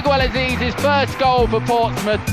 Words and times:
Miguel 0.00 0.22
Azeez's 0.22 0.74
first 0.76 1.18
goal 1.18 1.46
for 1.46 1.60
Portsmouth. 1.60 2.26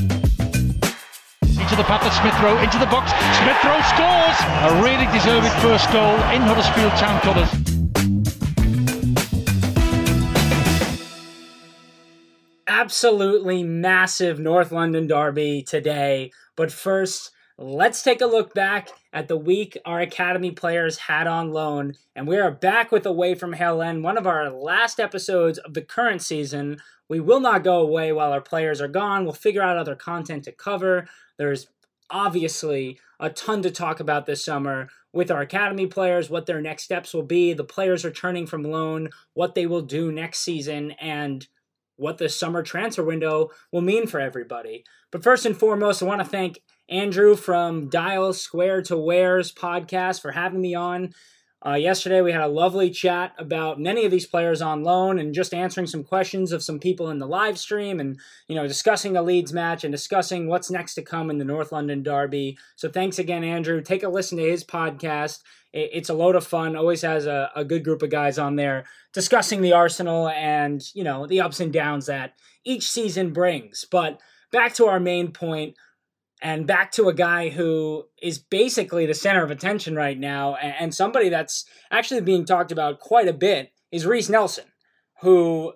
Into 1.44 1.76
the 1.76 1.84
path 1.84 2.06
of 2.06 2.14
Smith 2.14 2.40
Rowe, 2.42 2.58
into 2.64 2.78
the 2.80 2.86
box. 2.86 3.12
Smith 3.40 3.62
Rowe 3.62 3.82
scores! 3.92 4.38
A 4.64 4.82
really 4.82 5.06
deserved 5.12 5.52
first 5.62 5.92
goal 5.92 6.16
in 6.32 6.42
Huddersfield 6.44 6.94
Town 6.94 7.20
colours. 7.20 7.52
Absolutely 12.68 13.64
massive 13.64 14.40
North 14.40 14.72
London 14.72 15.06
derby 15.06 15.62
today. 15.62 16.32
But 16.56 16.72
first, 16.72 17.32
let's 17.58 18.02
take 18.02 18.22
a 18.22 18.28
look 18.28 18.54
back 18.54 18.88
at 19.12 19.28
the 19.28 19.36
week 19.36 19.78
our 19.84 20.00
Academy 20.00 20.52
players 20.52 20.98
had 20.98 21.28
on 21.28 21.52
loan. 21.52 21.96
And 22.16 22.30
we 22.30 22.38
are 22.38 22.52
back 22.52 22.94
with 22.94 23.06
Away 23.06 23.36
from 23.36 23.52
Hale 23.52 23.82
End, 23.82 24.06
one 24.06 24.18
of 24.18 24.26
our 24.26 24.50
last 24.50 25.02
episodes 25.02 25.58
of 25.58 25.74
the 25.74 25.82
current 25.82 26.22
season. 26.22 26.78
We 27.10 27.20
will 27.20 27.40
not 27.40 27.64
go 27.64 27.80
away 27.80 28.12
while 28.12 28.32
our 28.32 28.42
players 28.42 28.82
are 28.82 28.88
gone. 28.88 29.24
We'll 29.24 29.34
figure 29.34 29.62
out 29.62 29.78
other 29.78 29.96
content 29.96 30.44
to 30.46 30.52
cover. 30.52 31.08
There's 31.38 31.68
obviously 32.10 33.00
a 33.20 33.30
ton 33.30 33.62
to 33.64 33.72
talk 33.72 34.00
about 34.00 34.26
this 34.26 34.44
summer 34.44 34.90
with 35.14 35.32
our 35.32 35.42
academy 35.42 35.88
players, 35.88 36.30
what 36.30 36.46
their 36.46 36.62
next 36.62 36.84
steps 36.84 37.14
will 37.14 37.24
be, 37.24 37.54
the 37.54 37.64
players 37.64 38.06
returning 38.06 38.46
from 38.46 38.64
loan, 38.64 39.10
what 39.34 39.56
they 39.56 39.66
will 39.66 39.82
do 39.82 40.12
next 40.12 40.40
season, 40.40 40.92
and 40.92 41.48
what 41.96 42.20
the 42.20 42.30
summer 42.30 42.62
transfer 42.62 43.04
window 43.04 43.50
will 43.72 43.82
mean 43.82 44.06
for 44.06 44.20
everybody. 44.20 44.84
But 45.12 45.24
first 45.24 45.46
and 45.46 45.58
foremost, 45.58 46.04
I 46.04 46.06
want 46.06 46.22
to 46.22 46.28
thank 46.28 46.60
Andrew 46.90 47.36
from 47.36 47.90
Dial 47.90 48.34
Square 48.34 48.84
to 48.84 48.98
Wares 48.98 49.52
podcast 49.52 50.22
for 50.22 50.32
having 50.32 50.62
me 50.62 50.76
on. 50.76 51.14
Uh, 51.66 51.74
yesterday, 51.74 52.22
we 52.22 52.32
had 52.32 52.42
a 52.42 52.48
lovely 52.48 52.90
chat 52.92 53.34
about 53.40 53.80
many 53.80 54.06
of 54.06 54.12
these 54.12 54.28
players 54.28 54.62
on 54.62 54.84
loan 54.84 55.18
and 55.18 55.34
just 55.34 55.56
answering 55.56 55.88
some 55.88 56.04
questions 56.04 56.52
of 56.52 56.62
some 56.62 56.80
people 56.80 57.10
in 57.10 57.18
the 57.18 57.26
live 57.26 57.58
stream 57.58 58.00
and, 58.00 58.20
you 58.48 58.56
know, 58.56 58.68
discussing 58.68 59.14
the 59.14 59.24
Leeds 59.24 59.52
match 59.52 59.84
and 59.84 59.92
discussing 59.92 60.48
what's 60.48 60.70
next 60.70 60.94
to 60.94 61.02
come 61.02 61.32
in 61.32 61.40
the 61.40 61.46
North 61.46 61.72
London 61.72 62.04
Derby. 62.04 62.58
So 62.76 62.90
thanks 62.90 63.18
again, 63.18 63.44
Andrew. 63.44 63.82
Take 63.82 64.04
a 64.04 64.10
listen 64.10 64.38
to 64.38 64.48
his 64.48 64.64
podcast. 64.64 65.42
It's 65.74 66.10
a 66.10 66.14
load 66.14 66.36
of 66.36 66.46
fun. 66.46 66.76
Always 66.76 67.02
has 67.02 67.26
a, 67.26 67.50
a 67.56 67.66
good 67.66 67.84
group 67.84 68.04
of 68.04 68.12
guys 68.12 68.38
on 68.38 68.56
there 68.56 68.86
discussing 69.12 69.62
the 69.62 69.74
Arsenal 69.74 70.30
and, 70.30 70.84
you 70.94 71.04
know, 71.04 71.26
the 71.26 71.42
ups 71.42 71.60
and 71.60 71.74
downs 71.74 72.06
that 72.06 72.34
each 72.66 72.90
season 72.90 73.34
brings. 73.34 73.86
But 73.90 74.20
back 74.52 74.76
to 74.76 74.86
our 74.86 75.00
main 75.00 75.32
point 75.32 75.76
and 76.42 76.68
back 76.68 76.92
to 76.94 77.10
a 77.10 77.14
guy 77.14 77.50
who 77.50 78.06
is 78.22 78.38
basically 78.38 79.06
the 79.06 79.14
center 79.14 79.44
of 79.44 79.52
attention 79.52 79.96
right 79.96 80.20
now, 80.20 80.56
and 80.56 80.94
somebody 80.94 81.30
that's 81.30 81.66
actually 81.90 82.22
being 82.22 82.46
talked 82.46 82.72
about 82.72 83.00
quite 83.00 83.28
a 83.28 83.34
bit 83.34 83.72
is 83.92 84.06
Reiss 84.06 84.30
Nelson, 84.30 84.66
who 85.22 85.74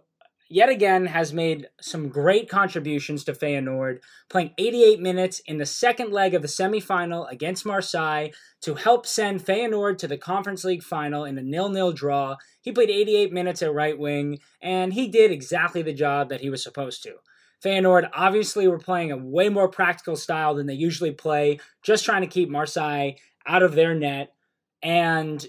yet 0.50 0.70
again 0.70 1.06
has 1.06 1.32
made 1.32 1.70
some 1.80 2.10
great 2.10 2.50
contributions 2.50 3.24
to 3.24 3.34
Feyenoord, 3.34 4.00
playing 4.30 4.52
88 4.58 5.00
minutes 5.00 5.40
in 5.46 5.58
the 5.58 5.66
second 5.66 6.12
leg 6.12 6.34
of 6.34 6.42
the 6.42 6.48
semifinal 6.48 7.32
against 7.32 7.66
Marseille 7.66 8.30
to 8.62 8.76
help 8.76 9.08
send 9.08 9.44
Feyenoord 9.44 9.98
to 9.98 10.08
the 10.08 10.18
Conference 10.18 10.64
League 10.66 10.84
final 10.84 11.24
in 11.24 11.38
a 11.38 11.42
nil-nil 11.42 11.94
draw. 11.94 12.36
He 12.62 12.72
played 12.72 12.90
88 12.90 13.32
minutes 13.32 13.62
at 13.62 13.74
right 13.74 13.98
wing, 13.98 14.40
and 14.62 14.94
he 14.94 15.08
did 15.08 15.32
exactly 15.32 15.82
the 15.82 15.94
job 15.94 16.30
that 16.30 16.42
he 16.42 16.50
was 16.50 16.62
supposed 16.62 17.02
to. 17.04 17.16
Feyenoord 17.64 18.10
obviously 18.14 18.68
were 18.68 18.80
playing 18.80 19.12
a 19.12 19.18
way 19.18 19.50
more 19.50 19.68
practical 19.68 20.16
style 20.16 20.56
than 20.56 20.68
they 20.68 20.74
usually 20.74 21.12
play, 21.12 21.60
just 21.84 22.06
trying 22.06 22.22
to 22.22 22.28
keep 22.28 22.50
Marseille 22.50 23.12
out 23.46 23.64
of 23.64 23.76
their 23.76 23.94
net. 23.94 24.34
And 24.82 25.46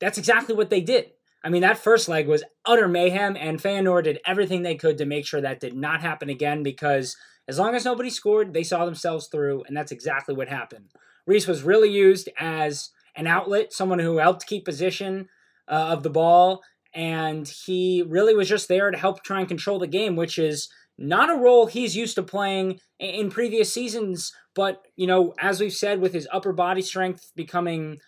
that's 0.00 0.18
exactly 0.18 0.54
what 0.54 0.70
they 0.70 0.80
did. 0.80 1.10
I 1.44 1.48
mean, 1.48 1.62
that 1.62 1.78
first 1.78 2.08
leg 2.08 2.26
was 2.26 2.42
utter 2.64 2.88
mayhem, 2.88 3.36
and 3.36 3.60
Feyenoord 3.60 4.04
did 4.04 4.20
everything 4.26 4.62
they 4.62 4.74
could 4.74 4.98
to 4.98 5.04
make 5.04 5.26
sure 5.26 5.40
that 5.40 5.60
did 5.60 5.76
not 5.76 6.00
happen 6.00 6.28
again 6.28 6.62
because 6.62 7.16
as 7.46 7.58
long 7.58 7.74
as 7.74 7.84
nobody 7.84 8.10
scored, 8.10 8.52
they 8.52 8.64
saw 8.64 8.84
themselves 8.84 9.28
through, 9.28 9.62
and 9.68 9.76
that's 9.76 9.92
exactly 9.92 10.34
what 10.34 10.48
happened. 10.48 10.90
Reiss 11.26 11.46
was 11.46 11.62
really 11.62 11.90
used 11.90 12.28
as 12.38 12.90
an 13.14 13.26
outlet, 13.26 13.72
someone 13.72 13.98
who 13.98 14.18
helped 14.18 14.46
keep 14.46 14.64
position 14.64 15.28
uh, 15.68 15.88
of 15.90 16.02
the 16.02 16.10
ball, 16.10 16.62
and 16.92 17.46
he 17.46 18.02
really 18.06 18.34
was 18.34 18.48
just 18.48 18.68
there 18.68 18.90
to 18.90 18.98
help 18.98 19.22
try 19.22 19.40
and 19.40 19.48
control 19.48 19.78
the 19.78 19.86
game, 19.86 20.16
which 20.16 20.38
is 20.38 20.68
not 20.98 21.30
a 21.30 21.36
role 21.36 21.66
he's 21.66 21.96
used 21.96 22.14
to 22.14 22.22
playing 22.22 22.80
in 22.98 23.30
previous 23.30 23.72
seasons, 23.72 24.32
but, 24.54 24.82
you 24.96 25.06
know, 25.06 25.34
as 25.38 25.60
we've 25.60 25.72
said, 25.72 26.00
with 26.00 26.14
his 26.14 26.28
upper 26.32 26.52
body 26.52 26.82
strength 26.82 27.32
becoming 27.36 27.98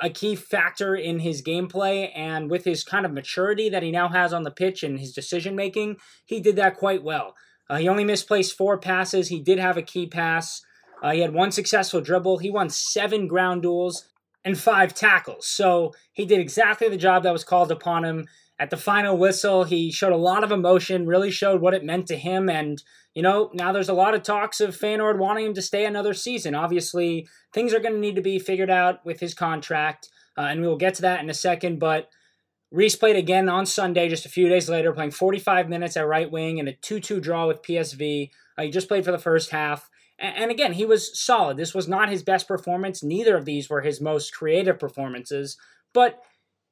a 0.00 0.10
key 0.10 0.34
factor 0.34 0.96
in 0.96 1.20
his 1.20 1.42
gameplay 1.42 2.10
and 2.14 2.50
with 2.50 2.64
his 2.64 2.82
kind 2.82 3.06
of 3.06 3.12
maturity 3.12 3.68
that 3.68 3.84
he 3.84 3.90
now 3.92 4.08
has 4.08 4.32
on 4.32 4.42
the 4.42 4.50
pitch 4.50 4.82
and 4.82 4.98
his 4.98 5.12
decision 5.12 5.54
making, 5.54 5.96
he 6.24 6.40
did 6.40 6.56
that 6.56 6.76
quite 6.76 7.04
well. 7.04 7.34
Uh, 7.70 7.76
he 7.76 7.88
only 7.88 8.04
misplaced 8.04 8.56
four 8.56 8.78
passes. 8.78 9.28
He 9.28 9.40
did 9.40 9.58
have 9.58 9.76
a 9.76 9.82
key 9.82 10.06
pass. 10.06 10.60
Uh, 11.02 11.12
he 11.12 11.20
had 11.20 11.32
one 11.32 11.52
successful 11.52 12.00
dribble. 12.00 12.38
He 12.38 12.50
won 12.50 12.68
seven 12.68 13.28
ground 13.28 13.62
duels 13.62 14.08
and 14.44 14.58
five 14.58 14.94
tackles. 14.94 15.46
So 15.46 15.94
he 16.12 16.24
did 16.24 16.40
exactly 16.40 16.88
the 16.88 16.96
job 16.96 17.22
that 17.22 17.32
was 17.32 17.44
called 17.44 17.70
upon 17.70 18.04
him 18.04 18.26
at 18.58 18.70
the 18.70 18.76
final 18.76 19.16
whistle, 19.16 19.64
he 19.64 19.92
showed 19.92 20.12
a 20.12 20.16
lot 20.16 20.42
of 20.42 20.50
emotion, 20.50 21.06
really 21.06 21.30
showed 21.30 21.60
what 21.60 21.74
it 21.74 21.84
meant 21.84 22.06
to 22.06 22.16
him. 22.16 22.48
And, 22.48 22.82
you 23.14 23.22
know, 23.22 23.50
now 23.52 23.72
there's 23.72 23.88
a 23.88 23.94
lot 23.94 24.14
of 24.14 24.22
talks 24.22 24.60
of 24.60 24.76
Feyenoord 24.76 25.18
wanting 25.18 25.46
him 25.46 25.54
to 25.54 25.62
stay 25.62 25.84
another 25.84 26.14
season. 26.14 26.54
Obviously, 26.54 27.28
things 27.52 27.74
are 27.74 27.80
going 27.80 27.94
to 27.94 28.00
need 28.00 28.16
to 28.16 28.22
be 28.22 28.38
figured 28.38 28.70
out 28.70 29.04
with 29.04 29.20
his 29.20 29.34
contract, 29.34 30.08
uh, 30.38 30.42
and 30.42 30.62
we 30.62 30.66
will 30.66 30.76
get 30.76 30.94
to 30.94 31.02
that 31.02 31.20
in 31.20 31.28
a 31.28 31.34
second. 31.34 31.78
But 31.78 32.08
Reiss 32.70 32.96
played 32.96 33.16
again 33.16 33.48
on 33.48 33.66
Sunday, 33.66 34.08
just 34.08 34.26
a 34.26 34.30
few 34.30 34.48
days 34.48 34.68
later, 34.68 34.92
playing 34.92 35.10
45 35.10 35.68
minutes 35.68 35.96
at 35.96 36.06
right 36.06 36.30
wing 36.30 36.58
in 36.58 36.66
a 36.66 36.74
2 36.74 37.00
2 37.00 37.20
draw 37.20 37.46
with 37.46 37.62
PSV. 37.62 38.30
Uh, 38.56 38.62
he 38.62 38.70
just 38.70 38.88
played 38.88 39.04
for 39.04 39.12
the 39.12 39.18
first 39.18 39.50
half. 39.50 39.90
And 40.18 40.50
again, 40.50 40.72
he 40.72 40.86
was 40.86 41.18
solid. 41.18 41.58
This 41.58 41.74
was 41.74 41.88
not 41.88 42.08
his 42.08 42.22
best 42.22 42.48
performance. 42.48 43.02
Neither 43.02 43.36
of 43.36 43.44
these 43.44 43.68
were 43.68 43.82
his 43.82 44.00
most 44.00 44.32
creative 44.34 44.78
performances. 44.78 45.58
But 45.92 46.20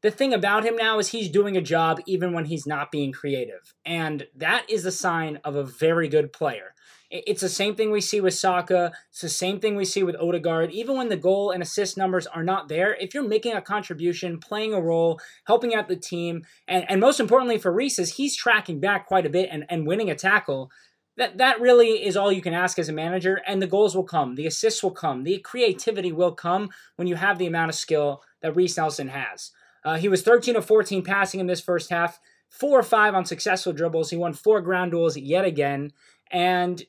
the 0.05 0.11
thing 0.11 0.35
about 0.35 0.67
him 0.67 0.77
now 0.77 0.99
is 0.99 1.09
he's 1.09 1.31
doing 1.31 1.57
a 1.57 1.63
job 1.63 1.99
even 2.05 2.35
when 2.35 2.45
he's 2.45 2.67
not 2.67 2.93
being 2.93 3.11
creative. 3.11 3.73
And 3.87 4.27
that 4.37 4.69
is 4.69 4.85
a 4.85 4.93
sign 4.93 5.41
of 5.45 5.57
a 5.57 5.65
very 5.65 6.09
good 6.09 6.31
player. 6.31 6.75
It's 7.11 7.41
the 7.41 7.49
same 7.49 7.75
thing 7.75 7.91
we 7.91 8.03
see 8.03 8.21
with 8.21 8.35
Saka. 8.35 8.93
It's 9.09 9.23
the 9.23 9.31
same 9.31 9.61
thing 9.61 9.77
we 9.77 9.87
see 9.87 10.03
with 10.03 10.17
Odegaard. 10.17 10.73
Even 10.73 10.99
when 10.99 11.09
the 11.09 11.17
goal 11.17 11.53
and 11.53 11.63
assist 11.63 11.97
numbers 11.97 12.27
are 12.27 12.43
not 12.43 12.69
there, 12.69 12.95
if 12.97 13.15
you're 13.15 13.27
making 13.27 13.55
a 13.55 13.63
contribution, 13.63 14.39
playing 14.39 14.75
a 14.75 14.81
role, 14.81 15.19
helping 15.47 15.75
out 15.75 15.89
the 15.89 15.97
team, 15.97 16.45
and, 16.69 16.85
and 16.91 17.01
most 17.01 17.19
importantly 17.19 17.57
for 17.57 17.73
Reiss 17.73 17.99
is 17.99 18.17
he's 18.17 18.37
tracking 18.37 18.81
back 18.81 19.07
quite 19.07 19.25
a 19.25 19.31
bit 19.31 19.49
and, 19.51 19.65
and 19.71 19.87
winning 19.87 20.11
a 20.11 20.15
tackle, 20.15 20.71
that, 21.17 21.39
that 21.39 21.63
really 21.63 22.05
is 22.05 22.15
all 22.15 22.31
you 22.31 22.43
can 22.43 22.53
ask 22.53 22.79
as 22.79 22.91
a 22.91 22.93
manager, 22.93 23.41
and 23.47 23.63
the 23.63 23.67
goals 23.67 23.97
will 23.97 24.05
come, 24.05 24.35
the 24.35 24.47
assists 24.47 24.83
will 24.83 24.91
come, 24.91 25.25
the 25.25 25.39
creativity 25.39 26.13
will 26.13 26.33
come 26.33 26.69
when 26.97 27.09
you 27.09 27.17
have 27.17 27.39
the 27.39 27.47
amount 27.47 27.71
of 27.71 27.75
skill 27.75 28.23
that 28.43 28.55
Reiss 28.55 28.77
Nelson 28.77 29.09
has. 29.09 29.51
Uh, 29.85 29.97
he 29.97 30.09
was 30.09 30.23
13 30.23 30.57
of 30.57 30.65
14 30.65 31.03
passing 31.03 31.41
in 31.41 31.47
this 31.47 31.61
first 31.61 31.91
half, 31.91 32.19
four 32.49 32.79
or 32.79 32.83
five 32.83 33.15
on 33.15 33.25
successful 33.25 33.73
dribbles. 33.73 34.11
He 34.11 34.17
won 34.17 34.33
four 34.33 34.61
ground 34.61 34.93
duels 34.93 35.17
yet 35.17 35.45
again. 35.45 35.93
And 36.31 36.85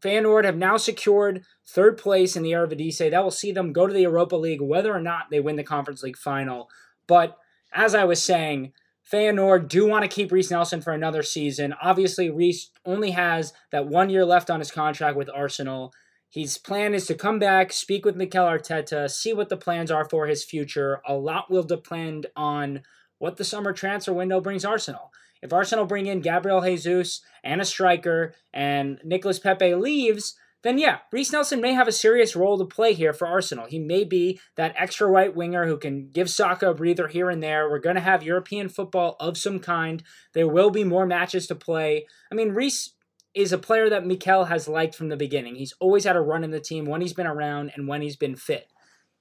Feyenoord 0.00 0.44
have 0.44 0.56
now 0.56 0.76
secured 0.76 1.44
third 1.66 1.98
place 1.98 2.36
in 2.36 2.42
the 2.42 2.52
Eredivisie. 2.52 3.10
That 3.10 3.22
will 3.22 3.30
see 3.30 3.52
them 3.52 3.72
go 3.72 3.86
to 3.86 3.92
the 3.92 4.02
Europa 4.02 4.36
League, 4.36 4.60
whether 4.60 4.94
or 4.94 5.00
not 5.00 5.30
they 5.30 5.40
win 5.40 5.56
the 5.56 5.64
Conference 5.64 6.02
League 6.02 6.16
final. 6.16 6.68
But 7.06 7.38
as 7.72 7.94
I 7.94 8.04
was 8.04 8.22
saying, 8.22 8.72
Feyenoord 9.10 9.68
do 9.68 9.86
want 9.86 10.02
to 10.02 10.14
keep 10.14 10.32
Reiss 10.32 10.50
Nelson 10.50 10.80
for 10.80 10.92
another 10.92 11.22
season. 11.22 11.74
Obviously, 11.82 12.30
Reiss 12.30 12.70
only 12.86 13.10
has 13.10 13.52
that 13.70 13.86
one 13.86 14.08
year 14.08 14.24
left 14.24 14.50
on 14.50 14.60
his 14.60 14.70
contract 14.70 15.16
with 15.16 15.30
Arsenal. 15.34 15.92
His 16.34 16.58
plan 16.58 16.94
is 16.94 17.06
to 17.06 17.14
come 17.14 17.38
back, 17.38 17.72
speak 17.72 18.04
with 18.04 18.16
Mikel 18.16 18.44
Arteta, 18.44 19.08
see 19.08 19.32
what 19.32 19.50
the 19.50 19.56
plans 19.56 19.88
are 19.88 20.04
for 20.04 20.26
his 20.26 20.42
future. 20.42 21.00
A 21.06 21.14
lot 21.14 21.48
will 21.48 21.62
depend 21.62 22.26
on 22.34 22.82
what 23.18 23.36
the 23.36 23.44
summer 23.44 23.72
transfer 23.72 24.12
window 24.12 24.40
brings 24.40 24.64
Arsenal. 24.64 25.12
If 25.42 25.52
Arsenal 25.52 25.84
bring 25.84 26.06
in 26.06 26.22
Gabriel 26.22 26.60
Jesus 26.60 27.20
and 27.44 27.60
a 27.60 27.64
striker 27.64 28.34
and 28.52 28.98
Nicolas 29.04 29.38
Pepe 29.38 29.76
leaves, 29.76 30.34
then 30.62 30.76
yeah, 30.76 30.98
Reiss 31.12 31.30
Nelson 31.30 31.60
may 31.60 31.72
have 31.72 31.86
a 31.86 31.92
serious 31.92 32.34
role 32.34 32.58
to 32.58 32.64
play 32.64 32.94
here 32.94 33.12
for 33.12 33.28
Arsenal. 33.28 33.66
He 33.66 33.78
may 33.78 34.02
be 34.02 34.40
that 34.56 34.74
extra 34.76 35.06
right 35.06 35.32
winger 35.32 35.66
who 35.66 35.76
can 35.76 36.08
give 36.10 36.28
Saka 36.28 36.70
a 36.70 36.74
breather 36.74 37.06
here 37.06 37.30
and 37.30 37.40
there. 37.40 37.70
We're 37.70 37.78
going 37.78 37.94
to 37.94 38.02
have 38.02 38.24
European 38.24 38.68
football 38.68 39.14
of 39.20 39.38
some 39.38 39.60
kind. 39.60 40.02
There 40.32 40.48
will 40.48 40.70
be 40.70 40.82
more 40.82 41.06
matches 41.06 41.46
to 41.46 41.54
play. 41.54 42.06
I 42.32 42.34
mean, 42.34 42.50
Reiss 42.50 42.90
is 43.34 43.52
a 43.52 43.58
player 43.58 43.90
that 43.90 44.06
Mikel 44.06 44.44
has 44.44 44.68
liked 44.68 44.94
from 44.94 45.08
the 45.08 45.16
beginning. 45.16 45.56
He's 45.56 45.74
always 45.80 46.04
had 46.04 46.16
a 46.16 46.20
run 46.20 46.44
in 46.44 46.50
the 46.50 46.60
team 46.60 46.86
when 46.86 47.00
he's 47.00 47.12
been 47.12 47.26
around 47.26 47.72
and 47.74 47.88
when 47.88 48.00
he's 48.00 48.16
been 48.16 48.36
fit. 48.36 48.72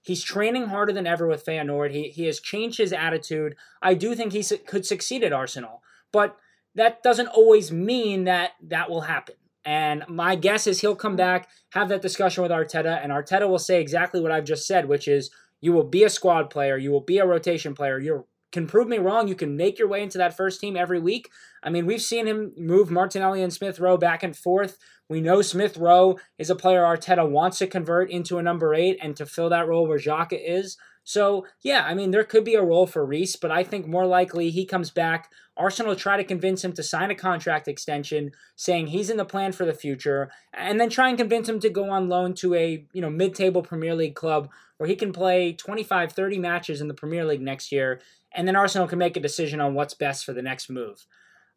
He's 0.04 0.24
training 0.24 0.68
harder 0.68 0.94
than 0.94 1.07
ever 1.07 1.27
with 1.27 1.45
Feyenoord. 1.45 1.92
He, 1.92 2.10
he 2.10 2.25
has 2.25 2.39
changed 2.39 2.77
his 2.77 2.94
attitude. 2.94 3.56
I 3.81 3.94
do 3.94 4.13
think 4.15 4.33
he 4.33 4.42
su- 4.42 4.57
could 4.57 4.86
succeed 4.86 5.24
at 5.24 5.33
Arsenal, 5.33 5.81
but 6.12 6.38
that 6.75 7.01
doesn't 7.01 7.27
always 7.27 7.71
mean 7.71 8.25
that 8.25 8.51
that 8.62 8.89
will 8.89 9.01
happen. 9.01 9.36
And 9.65 10.04
my 10.10 10.36
guess 10.36 10.68
is 10.68 10.81
he'll 10.81 10.95
come 10.95 11.16
back, 11.16 11.48
have 11.71 11.88
that 11.89 12.01
discussion 12.01 12.44
with 12.44 12.51
Arteta, 12.51 13.01
and 13.01 13.12
Arteta 13.12 13.48
will 13.48 13.59
say 13.59 13.80
exactly 13.80 14.19
what 14.19 14.31
I've 14.31 14.44
just 14.44 14.68
said, 14.68 14.89
which 14.89 15.07
is 15.07 15.31
you 15.62 15.71
will 15.71 15.86
be 15.86 16.04
a 16.04 16.09
squad 16.09 16.50
player, 16.50 16.77
you 16.77 16.92
will 16.92 17.01
be 17.01 17.19
a 17.19 17.25
rotation 17.25 17.74
player, 17.74 17.98
you're 17.98 18.25
can 18.54 18.68
prove 18.68 18.88
me 18.88 19.00
wrong. 19.00 19.28
You 19.28 19.36
can 19.36 19.58
make 19.58 19.78
your 19.78 19.90
way 19.90 20.02
into 20.02 20.18
that 20.20 20.38
first 20.38 20.62
team 20.62 20.78
every 20.78 21.00
week. 21.00 21.30
I 21.62 21.70
mean, 21.70 21.86
we've 21.86 22.02
seen 22.02 22.28
him 22.28 22.54
move 22.56 22.90
Martinelli 22.90 23.44
and 23.44 23.52
Smith 23.52 23.80
Rowe 23.80 23.98
back 23.98 24.24
and 24.24 24.38
forth. 24.38 24.78
We 25.10 25.20
know 25.20 25.42
Smith 25.42 25.76
Rowe 25.76 26.18
is 26.38 26.50
a 26.50 26.56
player 26.56 26.84
Arteta 26.84 27.30
wants 27.30 27.58
to 27.58 27.68
convert 27.68 28.10
into 28.10 28.38
a 28.38 28.44
number 28.44 28.74
eight 28.74 28.98
and 29.02 29.18
to 29.18 29.26
fill 29.26 29.50
that 29.50 29.68
role 29.68 29.88
where 29.88 30.00
Xhaka 30.00 30.40
is. 30.42 30.78
So, 31.04 31.46
yeah, 31.62 31.84
I 31.86 31.94
mean, 31.94 32.12
there 32.12 32.24
could 32.24 32.46
be 32.46 32.56
a 32.56 32.64
role 32.64 32.88
for 32.88 33.06
Reiss, 33.06 33.36
but 33.36 33.52
I 33.52 33.64
think 33.64 33.86
more 33.86 34.06
likely 34.06 34.50
he 34.52 34.66
comes 34.66 34.90
back. 34.90 35.30
Arsenal 35.58 35.96
try 35.96 36.16
to 36.16 36.24
convince 36.24 36.64
him 36.64 36.72
to 36.74 36.84
sign 36.84 37.12
a 37.12 37.16
contract 37.16 37.68
extension, 37.68 38.32
saying 38.56 38.88
he's 38.88 39.10
in 39.10 39.18
the 39.18 39.26
plan 39.26 39.52
for 39.52 39.66
the 39.66 39.74
future, 39.74 40.32
and 40.54 40.80
then 40.80 40.90
try 40.90 41.10
and 41.10 41.18
convince 41.18 41.50
him 41.50 41.60
to 41.60 41.70
go 41.70 41.90
on 41.90 42.08
loan 42.08 42.34
to 42.36 42.56
a, 42.56 42.86
you 42.94 43.02
know, 43.02 43.10
mid-table 43.10 43.62
Premier 43.62 43.94
League 43.94 44.16
club 44.16 44.50
where 44.78 44.88
he 44.88 44.96
can 44.96 45.14
play 45.14 45.54
25, 45.54 46.14
30 46.14 46.40
matches 46.40 46.82
in 46.82 46.88
the 46.88 46.94
Premier 46.94 47.26
League 47.26 47.42
next 47.42 47.72
year, 47.72 48.02
and 48.33 48.47
then 48.47 48.56
Arsenal 48.56 48.88
can 48.88 49.00
make 49.00 49.18
a 49.18 49.21
decision 49.21 49.59
on 49.62 49.74
what's 49.74 49.94
best 49.94 50.25
for 50.25 50.33
the 50.33 50.41
next 50.41 50.69
move. 50.69 51.06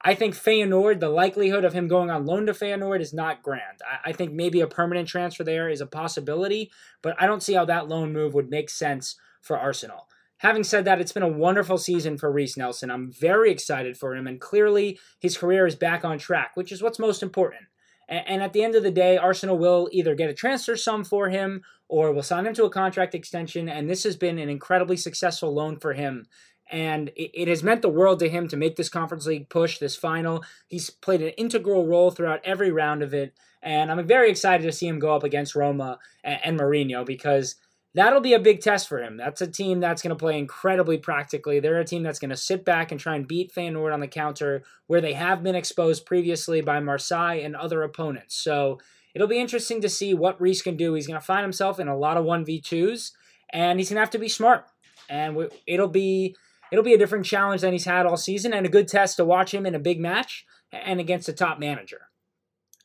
I 0.03 0.15
think 0.15 0.35
Feyenoord, 0.35 1.01
the 1.01 1.09
likelihood 1.09 1.65
of 1.65 1.73
him 1.73 1.89
going 1.89 2.11
on 2.11 2.27
loan 2.27 2.47
to 2.47 2.53
Feyenoord 2.53 3.01
is 3.01 3.15
not 3.15 3.43
grand. 3.43 3.81
I, 3.85 4.11
I, 4.11 4.13
think 4.13 4.33
maybe 4.33 4.61
a 4.61 4.67
permanent 4.67 5.09
transfer 5.09 5.43
there 5.43 5.69
is 5.69 5.81
a 5.81 5.87
possibility, 5.87 6.71
but 7.03 7.17
I 7.19 7.27
don't 7.27 7.43
see 7.43 7.55
how 7.55 7.65
that 7.65 7.89
loan 7.89 8.13
move 8.13 8.35
would 8.35 8.51
make 8.51 8.69
sense 8.69 9.17
for 9.41 9.59
Arsenal. 9.59 10.07
Having 10.39 10.65
said 10.65 10.85
that, 10.85 11.01
it's 11.01 11.13
been 11.13 11.23
a 11.23 11.29
wonderful 11.29 11.79
season 11.79 12.19
for 12.19 12.31
Reiss 12.31 12.59
Nelson. 12.59 12.91
I'm 12.91 13.11
very 13.11 13.51
excited 13.51 13.97
for 13.97 14.15
him, 14.15 14.27
and 14.27 14.39
clearly 14.39 14.99
his 15.19 15.39
career 15.39 15.67
is 15.67 15.75
back 15.75 16.05
on 16.05 16.19
track, 16.19 16.53
which 16.55 16.73
is 16.73 16.83
what's 16.83 16.99
most 16.99 17.23
important. 17.23 17.63
And, 18.07 18.23
and 18.27 18.43
at 18.43 18.53
the 18.53 18.63
end 18.63 18.75
of 18.75 18.83
the 18.83 18.91
day, 18.91 19.17
Arsenal 19.17 19.57
will 19.57 19.89
either 19.93 20.15
get 20.15 20.29
a 20.29 20.35
transfer 20.35 20.77
sum 20.77 21.05
for 21.05 21.31
him 21.31 21.63
or 21.89 22.13
will 22.13 22.23
sign 22.23 22.47
him 22.47 22.55
to 22.55 22.65
a 22.65 22.71
contract 22.71 23.15
extension, 23.15 23.69
and 23.69 23.89
this 23.89 24.05
has 24.05 24.17
been 24.17 24.39
an 24.39 24.51
incredibly 24.51 24.97
successful 24.97 25.55
loan 25.55 25.79
for 25.79 25.95
him 25.95 26.27
and 26.71 27.11
it, 27.15 27.49
has 27.49 27.63
meant 27.63 27.83
the 27.83 27.89
world 27.89 28.19
to 28.19 28.29
him 28.29 28.49
to 28.49 28.57
make 28.57 28.77
this 28.77 28.89
conference 28.89 29.27
league 29.27 29.49
push 29.49 29.79
this 29.79 29.97
final 29.97 30.45
he's 30.69 30.91
played 30.91 31.23
an 31.23 31.29
integral 31.31 31.87
role 31.87 32.11
throughout 32.11 32.41
every 32.45 32.71
round 32.71 33.03
of 33.03 33.15
it 33.15 33.33
and 33.63 33.91
i'm 33.91 34.07
very 34.07 34.31
excited 34.31 34.65
to 34.65 34.73
see 34.73 34.87
him 34.87 34.99
go 34.99 35.15
up 35.15 35.23
against 35.23 35.55
roma 35.55 35.99
and, 36.25 36.59
Mourinho 36.59 37.05
because 37.07 37.57
that'll 37.97 38.21
be 38.21 38.35
a 38.35 38.39
big 38.39 38.61
test 38.61 38.89
for 38.89 39.03
him. 39.03 39.17
That's 39.17 39.41
a 39.41 39.47
team 39.47 39.81
that's 39.81 40.03
going 40.03 40.11
to 40.11 40.23
play 40.23 40.39
incredibly 40.39 40.99
practically. 40.99 41.59
They're 41.59 41.81
a 41.81 41.85
team 41.85 42.03
that's 42.03 42.19
going 42.19 42.31
to 42.31 42.37
sit 42.37 42.63
back 42.63 42.93
and 42.93 43.01
try 43.01 43.17
and 43.17 43.27
beat 43.27 43.55
Feyenoord 43.55 43.93
on 43.93 44.01
the 44.01 44.07
counter, 44.07 44.63
where 44.87 45.01
they 45.01 45.15
have 45.15 45.43
been 45.43 45.55
exposed 45.55 46.05
previously 46.05 46.61
by 46.61 46.79
Marseille 46.79 47.41
and 47.43 47.57
other 47.57 47.83
opponents. 47.83 48.37
So 48.37 48.79
it'll 49.15 49.27
be 49.27 49.41
interesting 49.41 49.81
to 49.81 49.89
see 49.89 50.13
what 50.13 50.39
Reiss 50.41 50.61
can 50.61 50.77
do. 50.77 50.93
He's 50.93 51.07
going 51.07 51.19
to 51.19 51.25
find 51.27 51.43
himself 51.43 51.81
in 51.81 51.89
a 51.89 51.97
lot 51.97 52.19
of 52.19 52.27
1v2s, 52.27 53.13
and 53.51 53.81
he's 53.81 53.89
going 53.89 53.97
to 53.97 54.01
have 54.01 54.11
to 54.11 54.19
be 54.19 54.29
smart. 54.29 54.67
And 55.09 55.49
it'll 55.67 55.89
be 55.89 56.37
it'll 56.71 56.85
be 56.85 56.95
a 56.95 56.99
different 56.99 57.27
challenge 57.27 57.61
than 57.61 57.73
he's 57.73 57.85
had 57.85 58.07
all 58.07 58.17
season, 58.17 58.53
and 58.53 58.67
a 58.67 58.71
good 58.71 58.89
test 58.89 59.17
to 59.17 59.25
watch 59.25 59.53
him 59.53 59.67
in 59.67 59.75
a 59.75 59.81
big 59.81 60.01
match 60.01 60.45
and 60.73 61.01
against 61.01 61.29
a 61.29 61.33
top 61.33 61.59
manager. 61.59 62.09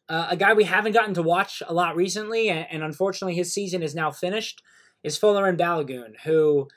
Uh, 0.09 0.27
a 0.29 0.35
guy 0.35 0.53
we 0.53 0.65
haven't 0.65 0.91
gotten 0.91 1.13
to 1.13 1.23
watch 1.23 1.63
a 1.65 1.73
lot 1.73 1.95
recently, 1.95 2.49
and, 2.49 2.67
and 2.69 2.83
unfortunately 2.83 3.35
his 3.35 3.53
season 3.53 3.81
is 3.81 3.95
now 3.95 4.11
finished 4.11 4.61
is 5.03 5.17
Folarin 5.17 5.57
Balogun, 5.57 6.19
who, 6.23 6.67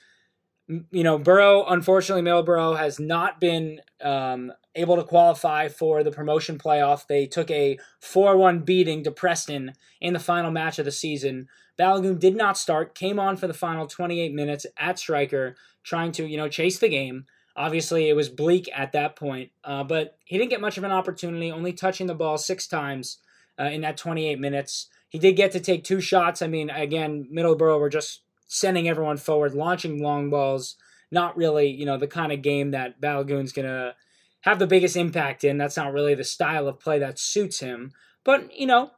you 0.69 1.03
know, 1.03 1.19
Borough, 1.19 1.65
unfortunately, 1.67 2.23
Middlesbrough 2.23 2.79
has 2.79 2.99
not 2.99 3.41
been 3.41 3.81
um, 4.03 4.53
able 4.75 4.97
to 4.97 5.05
qualify 5.05 5.69
for 5.69 6.03
the 6.03 6.11
promotion 6.11 6.59
playoff. 6.59 7.07
They 7.07 7.27
took 7.27 7.51
a 7.51 7.79
4 8.01 8.37
1 8.37 8.61
beating 8.61 9.05
to 9.05 9.11
Preston 9.11 9.73
in 10.01 10.15
the 10.15 10.21
final 10.21 10.51
match 10.51 10.79
of 10.79 10.85
the 10.85 10.93
season. 10.93 11.49
Balogun 11.79 12.19
did 12.19 12.37
not 12.37 12.57
start, 12.57 12.95
came 12.95 13.19
on 13.19 13.37
for 13.37 13.47
the 13.47 13.55
final 13.55 13.87
28 13.87 14.33
minutes 14.33 14.65
at 14.79 14.99
striker, 14.99 15.57
trying 15.85 16.13
to, 16.13 16.27
you 16.27 16.37
know, 16.37 16.49
chase 16.49 16.79
the 16.79 16.89
game. 16.89 17.27
Obviously, 17.57 18.09
it 18.09 18.17
was 18.17 18.29
bleak 18.29 18.69
at 18.75 18.93
that 18.93 19.15
point, 19.15 19.51
uh, 19.63 19.85
but 19.85 20.19
he 20.25 20.37
didn't 20.37 20.51
get 20.51 20.61
much 20.61 20.77
of 20.77 20.83
an 20.83 20.91
opportunity, 20.91 21.53
only 21.53 21.73
touching 21.73 22.09
the 22.09 22.15
ball 22.15 22.37
six 22.37 22.67
times 22.67 23.19
uh, 23.61 23.65
in 23.65 23.83
that 23.83 23.97
28 23.97 24.41
minutes. 24.41 24.89
He 25.09 25.19
did 25.21 25.37
get 25.37 25.53
to 25.53 25.61
take 25.61 25.85
two 25.85 26.01
shots. 26.01 26.43
I 26.43 26.49
mean, 26.49 26.71
again, 26.71 27.29
Middlesbrough 27.33 27.79
were 27.79 27.89
just 27.89 28.23
sending 28.49 28.89
everyone 28.89 29.19
forward, 29.19 29.55
launching 29.55 30.03
long 30.03 30.31
balls. 30.31 30.77
Not 31.13 31.37
really, 31.37 31.69
you 31.69 31.87
know, 31.87 31.97
the 31.97 32.09
kind 32.09 32.33
of 32.33 32.43
game 32.43 32.73
that 32.73 33.01
Balogun's 33.01 33.53
going 33.53 33.69
to 33.69 33.95
have 34.41 34.59
the 34.59 34.67
biggest 34.67 34.97
impact 34.97 35.45
in. 35.45 35.59
That's 35.59 35.77
not 35.77 35.93
really 35.93 36.15
the 36.15 36.25
style 36.25 36.67
of 36.67 36.81
play 36.81 36.99
that 36.99 37.21
suits 37.21 37.61
him. 37.61 37.93
But, 38.25 38.53
you 38.59 38.67
know, 38.67 38.91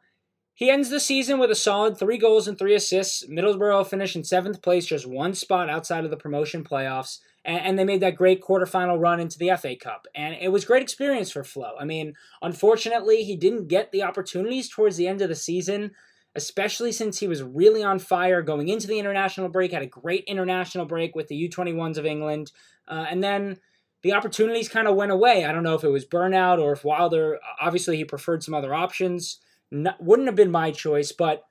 he 0.56 0.70
ends 0.70 0.88
the 0.88 0.99
season 0.99 1.38
with 1.38 1.50
a 1.50 1.55
solid 1.55 1.99
three 1.99 2.19
goals 2.19 2.49
and 2.49 2.58
three 2.58 2.75
assists. 2.75 3.25
Middlesbrough 3.26 3.87
finished 3.87 4.17
in 4.17 4.25
seventh 4.25 4.62
place, 4.62 4.87
just 4.87 5.06
one 5.06 5.35
spot 5.35 5.70
outside 5.70 6.05
of 6.05 6.11
the 6.11 6.17
promotion 6.17 6.64
playoffs. 6.64 7.19
And, 7.44 7.79
they 7.79 7.85
made 7.85 8.00
that 8.00 8.17
great 8.17 8.43
quarterfinal 8.43 8.99
run 8.99 9.20
into 9.20 9.38
the 9.38 9.53
FA 9.56 9.76
Cup. 9.76 10.08
And 10.17 10.35
it 10.41 10.49
was 10.49 10.64
great 10.64 10.82
experience 10.82 11.31
for 11.31 11.44
Flo. 11.44 11.75
I 11.79 11.85
mean, 11.85 12.14
unfortunately, 12.43 13.23
he 13.23 13.37
didn't 13.37 13.69
get 13.69 13.93
the 13.93 14.03
opportunities 14.03 14.69
towards 14.69 14.97
the 14.97 15.06
end 15.06 15.23
of 15.23 15.29
the 15.29 15.37
season 15.37 15.93
especially 16.37 16.93
since 16.93 17.19
he 17.19 17.26
was 17.26 17.43
really 17.43 17.82
on 17.82 17.99
fire 17.99 18.43
going 18.43 18.69
into 18.69 18.87
the 18.87 18.99
international 18.99 19.49
break, 19.49 19.73
had 19.73 19.82
a 19.82 19.87
great 19.87 20.23
international 20.26 20.85
break 20.85 21.17
with 21.17 21.29
the 21.29 21.49
U21s 21.49 21.97
of 21.97 22.05
England. 22.05 22.52
Uh, 22.87 23.06
and 23.09 23.25
then 23.25 23.56
the 24.02 24.12
opportunities 24.12 24.69
kind 24.69 24.87
of 24.87 24.94
went 24.94 25.11
away. 25.11 25.47
I 25.47 25.52
don't 25.52 25.62
know 25.62 25.75
if 25.75 25.82
it 25.82 25.88
was 25.88 26.05
burnout 26.05 26.61
or 26.61 26.73
if 26.73 26.85
Wilder, 26.85 27.41
obviously, 27.59 27.97
he 27.97 28.05
preferred 28.05 28.44
some 28.44 28.55
other 28.55 28.75
options. 28.75 29.41
Not, 29.70 30.02
wouldn't 30.02 30.28
have 30.28 30.36
been 30.36 30.50
my 30.50 30.70
choice, 30.70 31.12
but 31.12 31.44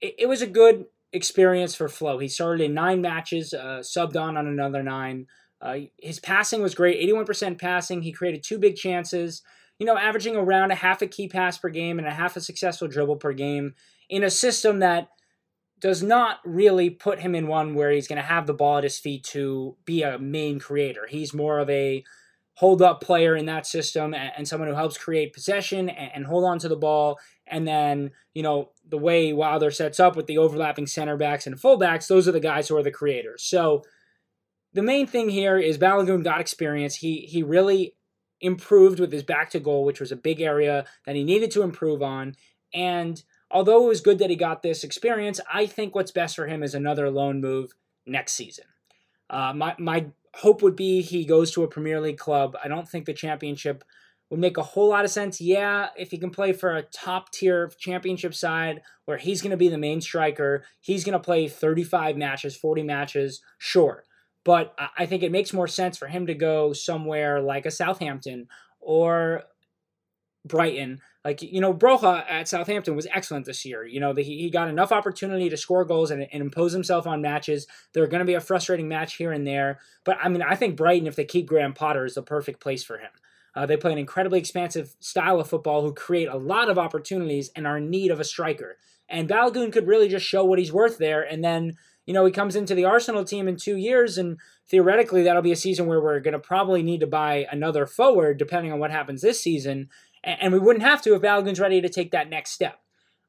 it, 0.00 0.14
it, 0.18 0.26
was 0.26 0.42
a 0.42 0.46
good 0.46 0.84
experience 1.12 1.74
for 1.74 1.88
Flo. 1.88 2.18
He 2.18 2.28
started 2.28 2.62
in 2.64 2.74
nine 2.74 3.00
matches, 3.00 3.54
uh, 3.54 3.80
subbed 3.82 4.20
on 4.20 4.36
on 4.36 4.46
another 4.46 4.82
nine. 4.82 5.26
Uh, 5.60 5.78
his 5.98 6.20
passing 6.20 6.62
was 6.62 6.74
great 6.74 7.00
81% 7.08 7.58
passing. 7.58 8.02
He 8.02 8.12
created 8.12 8.42
two 8.42 8.58
big 8.58 8.76
chances, 8.76 9.42
you 9.78 9.86
know, 9.86 9.96
averaging 9.96 10.36
around 10.36 10.72
a 10.72 10.76
half 10.76 11.00
a 11.00 11.06
key 11.06 11.26
pass 11.26 11.56
per 11.56 11.70
game 11.70 11.98
and 11.98 12.06
a 12.06 12.12
half 12.12 12.36
a 12.36 12.40
successful 12.40 12.86
dribble 12.86 13.16
per 13.16 13.32
game 13.32 13.74
in 14.10 14.22
a 14.22 14.30
system 14.30 14.80
that 14.80 15.08
does 15.80 16.02
not 16.02 16.40
really 16.44 16.90
put 16.90 17.20
him 17.20 17.34
in 17.34 17.46
one 17.46 17.74
where 17.74 17.90
he's 17.90 18.08
going 18.08 18.20
to 18.20 18.22
have 18.22 18.46
the 18.46 18.54
ball 18.54 18.78
at 18.78 18.84
his 18.84 18.98
feet 18.98 19.24
to 19.24 19.76
be 19.84 20.02
a 20.02 20.18
main 20.18 20.58
creator. 20.58 21.06
He's 21.08 21.34
more 21.34 21.58
of 21.58 21.68
a 21.68 22.04
hold 22.54 22.80
up 22.80 23.00
player 23.00 23.36
in 23.36 23.46
that 23.46 23.66
system 23.66 24.14
and, 24.14 24.46
someone 24.46 24.68
who 24.68 24.74
helps 24.74 24.96
create 24.96 25.32
possession 25.32 25.88
and, 25.88 26.24
hold 26.24 26.44
on 26.44 26.58
to 26.60 26.68
the 26.68 26.76
ball. 26.76 27.18
And 27.46 27.66
then, 27.66 28.10
you 28.32 28.42
know, 28.42 28.70
the 28.88 28.98
way 28.98 29.32
Wilder 29.32 29.70
sets 29.70 30.00
up 30.00 30.16
with 30.16 30.26
the 30.26 30.38
overlapping 30.38 30.86
center 30.86 31.16
backs 31.16 31.46
and 31.46 31.56
fullbacks, 31.56 32.06
those 32.06 32.26
are 32.26 32.32
the 32.32 32.40
guys 32.40 32.68
who 32.68 32.76
are 32.76 32.82
the 32.82 32.90
creators. 32.90 33.42
So 33.42 33.82
the 34.72 34.82
main 34.82 35.06
thing 35.06 35.28
here 35.28 35.58
is 35.58 35.78
Balogun 35.78 36.24
got 36.24 36.40
experience. 36.40 36.96
He 36.96 37.20
he 37.20 37.42
really 37.42 37.94
improved 38.40 39.00
with 39.00 39.12
his 39.12 39.22
back 39.22 39.50
to 39.50 39.60
goal, 39.60 39.84
which 39.84 40.00
was 40.00 40.12
a 40.12 40.16
big 40.16 40.40
area 40.40 40.84
that 41.06 41.16
he 41.16 41.24
needed 41.24 41.50
to 41.52 41.62
improve 41.62 42.02
on. 42.02 42.34
And 42.74 43.22
although 43.50 43.84
it 43.84 43.88
was 43.88 44.00
good 44.00 44.18
that 44.18 44.30
he 44.30 44.36
got 44.36 44.62
this 44.62 44.84
experience, 44.84 45.40
I 45.52 45.66
think 45.66 45.94
what's 45.94 46.10
best 46.10 46.36
for 46.36 46.46
him 46.46 46.62
is 46.62 46.74
another 46.74 47.10
loan 47.10 47.40
move 47.40 47.72
next 48.04 48.32
season. 48.32 48.66
Uh, 49.30 49.52
my 49.54 49.74
my 49.78 50.06
hope 50.34 50.62
would 50.62 50.76
be 50.76 51.00
he 51.00 51.24
goes 51.24 51.52
to 51.52 51.62
a 51.62 51.68
Premier 51.68 52.00
League 52.00 52.18
club. 52.18 52.56
I 52.62 52.68
don't 52.68 52.88
think 52.88 53.06
the 53.06 53.14
championship 53.14 53.84
would 54.30 54.40
make 54.40 54.56
a 54.56 54.62
whole 54.62 54.88
lot 54.88 55.04
of 55.04 55.10
sense. 55.10 55.40
Yeah, 55.40 55.88
if 55.96 56.10
he 56.10 56.18
can 56.18 56.30
play 56.30 56.52
for 56.52 56.74
a 56.74 56.82
top 56.82 57.30
tier 57.30 57.70
championship 57.78 58.34
side 58.34 58.82
where 59.04 59.18
he's 59.18 59.42
going 59.42 59.50
to 59.50 59.56
be 59.56 59.68
the 59.68 59.78
main 59.78 60.00
striker, 60.00 60.64
he's 60.80 61.04
going 61.04 61.12
to 61.12 61.18
play 61.18 61.48
35 61.48 62.16
matches, 62.16 62.56
40 62.56 62.82
matches, 62.82 63.42
sure. 63.58 64.04
But 64.44 64.78
I 64.98 65.06
think 65.06 65.22
it 65.22 65.32
makes 65.32 65.52
more 65.52 65.68
sense 65.68 65.96
for 65.96 66.06
him 66.06 66.26
to 66.26 66.34
go 66.34 66.72
somewhere 66.72 67.40
like 67.40 67.64
a 67.64 67.70
Southampton 67.70 68.48
or 68.80 69.44
Brighton. 70.44 71.00
Like, 71.24 71.40
you 71.40 71.62
know, 71.62 71.72
Broja 71.72 72.22
at 72.28 72.48
Southampton 72.48 72.94
was 72.94 73.06
excellent 73.10 73.46
this 73.46 73.64
year. 73.64 73.86
You 73.86 74.00
know, 74.00 74.12
the, 74.12 74.22
he, 74.22 74.50
got 74.50 74.68
enough 74.68 74.92
opportunity 74.92 75.48
to 75.48 75.56
score 75.56 75.86
goals 75.86 76.10
and, 76.10 76.26
and 76.30 76.42
impose 76.42 76.74
himself 76.74 77.06
on 77.06 77.22
matches. 77.22 77.66
There 77.94 78.04
are 78.04 78.08
going 78.08 78.20
to 78.20 78.26
be 78.26 78.34
a 78.34 78.40
frustrating 78.40 78.88
match 78.88 79.14
here 79.14 79.32
and 79.32 79.46
there. 79.46 79.80
But, 80.04 80.18
I 80.22 80.28
mean, 80.28 80.42
I 80.42 80.54
think 80.54 80.76
Brighton, 80.76 81.06
if 81.06 81.16
they 81.16 81.24
keep 81.24 81.46
Graham 81.46 81.72
Potter, 81.72 82.04
is 82.04 82.14
the 82.14 82.22
perfect 82.22 82.60
place 82.60 82.84
for 82.84 82.98
him. 82.98 83.10
Uh, 83.54 83.66
they 83.66 83.76
play 83.76 83.92
an 83.92 83.98
incredibly 83.98 84.38
expansive 84.38 84.96
style 85.00 85.40
of 85.40 85.48
football 85.48 85.82
who 85.82 85.92
create 85.92 86.28
a 86.28 86.36
lot 86.36 86.68
of 86.68 86.78
opportunities 86.78 87.50
and 87.54 87.66
are 87.66 87.78
in 87.78 87.90
need 87.90 88.10
of 88.10 88.20
a 88.20 88.24
striker. 88.24 88.78
And 89.08 89.28
Balogun 89.28 89.72
could 89.72 89.86
really 89.86 90.08
just 90.08 90.26
show 90.26 90.44
what 90.44 90.58
he's 90.58 90.72
worth 90.72 90.98
there. 90.98 91.22
And 91.22 91.44
then, 91.44 91.76
you 92.06 92.14
know, 92.14 92.24
he 92.24 92.32
comes 92.32 92.56
into 92.56 92.74
the 92.74 92.84
Arsenal 92.84 93.24
team 93.24 93.46
in 93.46 93.56
two 93.56 93.76
years, 93.76 94.18
and 94.18 94.38
theoretically, 94.68 95.22
that'll 95.22 95.42
be 95.42 95.52
a 95.52 95.56
season 95.56 95.86
where 95.86 96.00
we're 96.00 96.20
going 96.20 96.32
to 96.32 96.38
probably 96.38 96.82
need 96.82 97.00
to 97.00 97.06
buy 97.06 97.46
another 97.52 97.86
forward, 97.86 98.38
depending 98.38 98.72
on 98.72 98.78
what 98.78 98.90
happens 98.90 99.22
this 99.22 99.42
season 99.42 99.88
and 100.24 100.52
we 100.52 100.58
wouldn't 100.58 100.84
have 100.84 101.02
to 101.02 101.14
if 101.14 101.22
Balogun's 101.22 101.60
ready 101.60 101.80
to 101.80 101.88
take 101.88 102.10
that 102.12 102.30
next 102.30 102.50
step. 102.50 102.80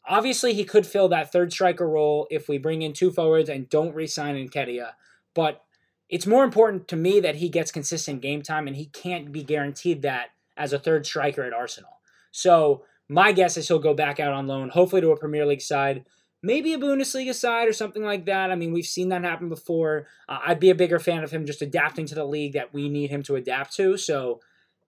Obviously, 0.07 0.53
he 0.53 0.63
could 0.63 0.85
fill 0.85 1.09
that 1.09 1.31
third 1.31 1.51
striker 1.51 1.87
role 1.87 2.27
if 2.29 2.47
we 2.47 2.57
bring 2.57 2.81
in 2.81 2.93
two 2.93 3.11
forwards 3.11 3.49
and 3.49 3.69
don't 3.69 3.95
re-sign 3.95 4.35
Nketiah. 4.35 4.91
But 5.33 5.64
it's 6.09 6.27
more 6.27 6.43
important 6.43 6.87
to 6.89 6.95
me 6.95 7.19
that 7.19 7.35
he 7.35 7.49
gets 7.49 7.71
consistent 7.71 8.21
game 8.21 8.41
time, 8.41 8.67
and 8.67 8.75
he 8.75 8.85
can't 8.85 9.31
be 9.31 9.43
guaranteed 9.43 10.01
that 10.03 10.27
as 10.55 10.71
a 10.71 10.79
third 10.79 11.05
striker 11.05 11.43
at 11.43 11.53
Arsenal. 11.53 11.99
So 12.31 12.83
my 13.09 13.31
guess 13.31 13.57
is 13.57 13.67
he'll 13.67 13.79
go 13.79 13.93
back 13.93 14.19
out 14.19 14.33
on 14.33 14.47
loan, 14.47 14.69
hopefully 14.69 15.01
to 15.01 15.11
a 15.11 15.17
Premier 15.17 15.45
League 15.45 15.61
side. 15.61 16.05
maybe 16.45 16.73
a 16.73 16.77
Bundesliga 16.77 17.33
side 17.33 17.67
or 17.67 17.73
something 17.73 18.03
like 18.03 18.25
that. 18.25 18.51
I 18.51 18.55
mean, 18.55 18.71
we've 18.71 18.85
seen 18.85 19.09
that 19.09 19.23
happen 19.23 19.49
before. 19.49 20.07
Uh, 20.29 20.39
I'd 20.45 20.59
be 20.59 20.69
a 20.69 20.75
bigger 20.75 20.99
fan 20.99 21.23
of 21.23 21.31
him 21.31 21.45
just 21.45 21.61
adapting 21.61 22.05
to 22.07 22.15
the 22.15 22.25
league 22.25 22.53
that 22.53 22.73
we 22.73 22.87
need 22.87 23.09
him 23.09 23.23
to 23.23 23.35
adapt 23.35 23.75
to. 23.77 23.97
So 23.97 24.39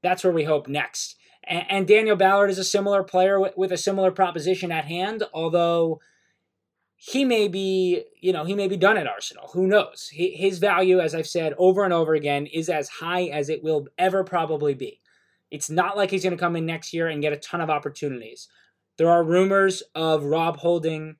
that's 0.03 0.23
where 0.23 0.33
we 0.33 0.43
hope 0.43 0.67
next. 0.67 1.15
And, 1.43 1.65
and 1.69 1.87
Daniel 1.87 2.15
Ballard 2.15 2.51
is 2.51 2.59
a 2.59 2.63
similar 2.63 3.03
player 3.03 3.39
with, 3.39 3.57
with 3.57 3.71
a 3.71 3.77
similar 3.77 4.11
proposition 4.11 4.71
at 4.71 4.85
hand, 4.85 5.23
although 5.33 5.99
he 6.97 7.23
may 7.23 7.47
be, 7.47 8.03
you 8.19 8.33
know, 8.33 8.43
he 8.43 8.55
may 8.55 8.67
be 8.67 8.75
done 8.75 8.97
at 8.97 9.07
Arsenal. 9.07 9.49
Who 9.53 9.67
knows? 9.67 10.09
His 10.11 10.57
value, 10.57 10.99
as 10.99 11.13
I've 11.13 11.27
said 11.27 11.53
over 11.57 11.83
and 11.83 11.93
over 11.93 12.15
again, 12.15 12.47
is 12.47 12.69
as 12.69 12.89
high 12.89 13.25
as 13.25 13.49
it 13.49 13.63
will 13.63 13.87
ever 13.99 14.23
probably 14.23 14.73
be. 14.73 14.99
It's 15.51 15.69
not 15.69 15.95
like 15.95 16.09
he's 16.09 16.23
going 16.23 16.35
to 16.35 16.39
come 16.39 16.55
in 16.55 16.65
next 16.65 16.93
year 16.93 17.07
and 17.07 17.21
get 17.21 17.33
a 17.33 17.37
ton 17.37 17.61
of 17.61 17.69
opportunities. 17.69 18.49
There 18.97 19.09
are 19.09 19.23
rumors 19.23 19.83
of 19.93 20.23
Rob 20.23 20.57
Holding 20.57 21.17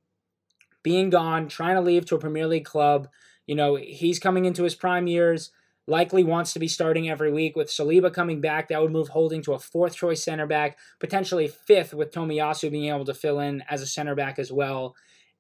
being 0.81 1.12
gone, 1.12 1.48
trying 1.48 1.75
to 1.75 1.81
leave 1.81 2.05
to 2.07 2.15
a 2.15 2.19
Premier 2.19 2.48
League 2.48 2.65
club. 2.65 3.07
You 3.46 3.55
know, 3.55 3.75
he's 3.75 4.19
coming 4.19 4.46
into 4.46 4.63
his 4.63 4.74
prime 4.74 5.05
years, 5.05 5.51
likely 5.86 6.24
wants 6.24 6.53
to 6.53 6.60
be 6.60 6.67
starting 6.67 7.07
every 7.07 7.31
week. 7.31 7.55
With 7.55 7.69
Saliba 7.69 8.12
coming 8.12 8.41
back, 8.41 8.69
that 8.69 8.81
would 8.81 8.91
move 8.91 9.10
Holding 9.10 9.43
to 9.43 9.53
a 9.53 9.60
fourth 9.60 9.96
choice 9.96 10.24
center 10.24 10.48
back, 10.48 10.79
potentially 11.00 11.48
fifth, 11.48 11.93
with 11.93 12.12
Tomiyasu 12.12 12.72
being 12.72 12.91
able 12.91 13.05
to 13.05 13.13
fill 13.13 13.39
in 13.39 13.63
as 13.69 13.84
a 13.84 13.88
center 13.88 14.15
back 14.15 14.39
as 14.39 14.51
well. 14.51 14.96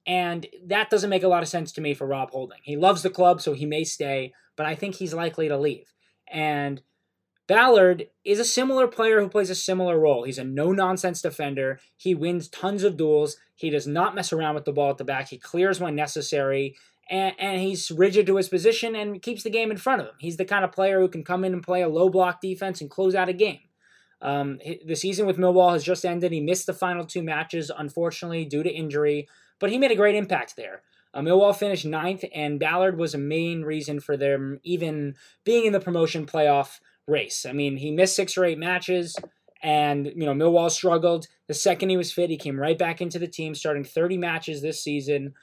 And 0.07 0.47
that 0.65 0.89
doesn't 0.89 1.09
make 1.09 1.23
a 1.23 1.27
lot 1.27 1.43
of 1.43 1.49
sense 1.49 1.73
to 1.73 1.81
me 1.81 1.93
for 1.93 2.07
Rob 2.07 2.31
Holding. 2.31 2.59
He 2.63 2.77
loves 2.77 3.03
the 3.03 3.09
club, 3.09 3.41
so 3.41 3.51
he 3.51 3.65
may 3.65 3.83
stay, 3.83 4.33
but 4.55 4.65
I 4.65 4.73
think 4.73 4.95
he's 4.95 5.13
likely 5.13 5.49
to 5.49 5.57
leave. 5.57 5.93
And 6.31 6.81
Ballard 7.45 8.07
is 8.23 8.39
a 8.39 8.45
similar 8.45 8.87
player 8.87 9.21
who 9.21 9.29
plays 9.29 9.49
a 9.49 9.55
similar 9.55 9.99
role. 9.99 10.23
He's 10.23 10.37
a 10.37 10.45
no 10.45 10.71
nonsense 10.71 11.21
defender. 11.21 11.79
He 11.97 12.15
wins 12.15 12.47
tons 12.47 12.83
of 12.83 12.95
duels. 12.95 13.35
He 13.55 13.69
does 13.69 13.85
not 13.85 14.15
mess 14.15 14.31
around 14.31 14.55
with 14.55 14.65
the 14.65 14.71
ball 14.71 14.91
at 14.91 14.97
the 14.97 15.03
back. 15.03 15.29
He 15.29 15.37
clears 15.37 15.79
when 15.79 15.95
necessary. 15.95 16.75
And, 17.09 17.33
and, 17.39 17.61
he's 17.61 17.89
rigid 17.89 18.27
to 18.27 18.35
his 18.35 18.49
position 18.49 18.93
and 18.93 19.21
keeps 19.21 19.43
the 19.43 19.49
game 19.49 19.71
in 19.71 19.77
front 19.77 20.01
of 20.01 20.07
him. 20.07 20.15
He's 20.19 20.35
the 20.35 20.43
kind 20.43 20.65
of 20.65 20.73
player 20.73 20.99
who 20.99 21.07
can 21.07 21.23
come 21.23 21.45
in 21.45 21.53
and 21.53 21.63
play 21.63 21.81
a 21.81 21.87
low 21.87 22.09
block 22.09 22.41
defense 22.41 22.81
and 22.81 22.89
close 22.89 23.15
out 23.15 23.29
a 23.29 23.33
game. 23.33 23.61
Um, 24.21 24.59
the 24.85 24.95
season 24.95 25.25
with 25.25 25.37
Millwall 25.37 25.71
has 25.71 25.85
just 25.85 26.03
ended. 26.03 26.33
He 26.33 26.41
missed 26.41 26.65
the 26.65 26.73
final 26.73 27.05
two 27.05 27.23
matches, 27.23 27.71
unfortunately, 27.75 28.43
due 28.43 28.63
to 28.63 28.69
injury 28.69 29.29
but 29.59 29.71
he 29.71 29.77
made 29.77 29.91
a 29.91 29.95
great 29.95 30.15
impact 30.15 30.55
there. 30.55 30.81
Uh, 31.13 31.21
Millwall 31.21 31.55
finished 31.55 31.85
ninth, 31.85 32.23
and 32.33 32.59
Ballard 32.59 32.97
was 32.97 33.13
a 33.13 33.19
main 33.19 33.63
reason 33.63 33.99
for 33.99 34.17
them 34.17 34.59
even 34.63 35.15
being 35.43 35.65
in 35.65 35.73
the 35.73 35.79
promotion 35.79 36.25
playoff 36.25 36.79
race. 37.07 37.45
I 37.45 37.53
mean, 37.53 37.77
he 37.77 37.91
missed 37.91 38.15
six 38.15 38.37
or 38.37 38.45
eight 38.45 38.59
matches, 38.59 39.15
and 39.63 40.05
you 40.07 40.25
know 40.25 40.33
Millwall 40.33 40.69
struggled. 40.69 41.27
The 41.47 41.53
second 41.53 41.89
he 41.89 41.97
was 41.97 42.11
fit, 42.11 42.29
he 42.29 42.37
came 42.37 42.59
right 42.59 42.77
back 42.77 43.01
into 43.01 43.19
the 43.19 43.27
team, 43.27 43.55
starting 43.55 43.83
30 43.83 44.17
matches 44.17 44.61
this 44.61 44.83
season. 44.83 45.33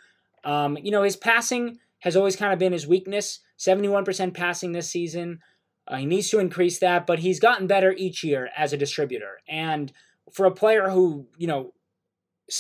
Um, 0.45 0.77
you 0.81 0.91
know, 0.91 1.03
his 1.03 1.17
passing 1.17 1.79
has 2.01 2.17
always 2.17 2.37
kind 2.37 2.53
of 2.53 2.59
been 2.59 2.73
his 2.73 2.87
weakness. 2.87 3.41
71% 3.59 4.35
passing 4.35 4.73
this 4.73 4.91
season. 4.91 5.41
Uh, 5.89 5.97
he 5.97 6.07
needs 6.07 6.29
to 6.31 6.39
increase 6.39 6.79
that, 6.79 7.07
but 7.07 7.21
he's 7.21 7.41
gotten 7.41 7.67
better 7.67 7.95
each 7.97 8.23
year 8.23 8.51
as 8.57 8.73
a 8.73 8.77
distributor. 8.77 9.41
And 9.49 9.93
for 10.33 10.47
a 10.47 10.51
player 10.51 10.91
who, 10.91 11.27
you 11.37 11.47
know, 11.47 11.73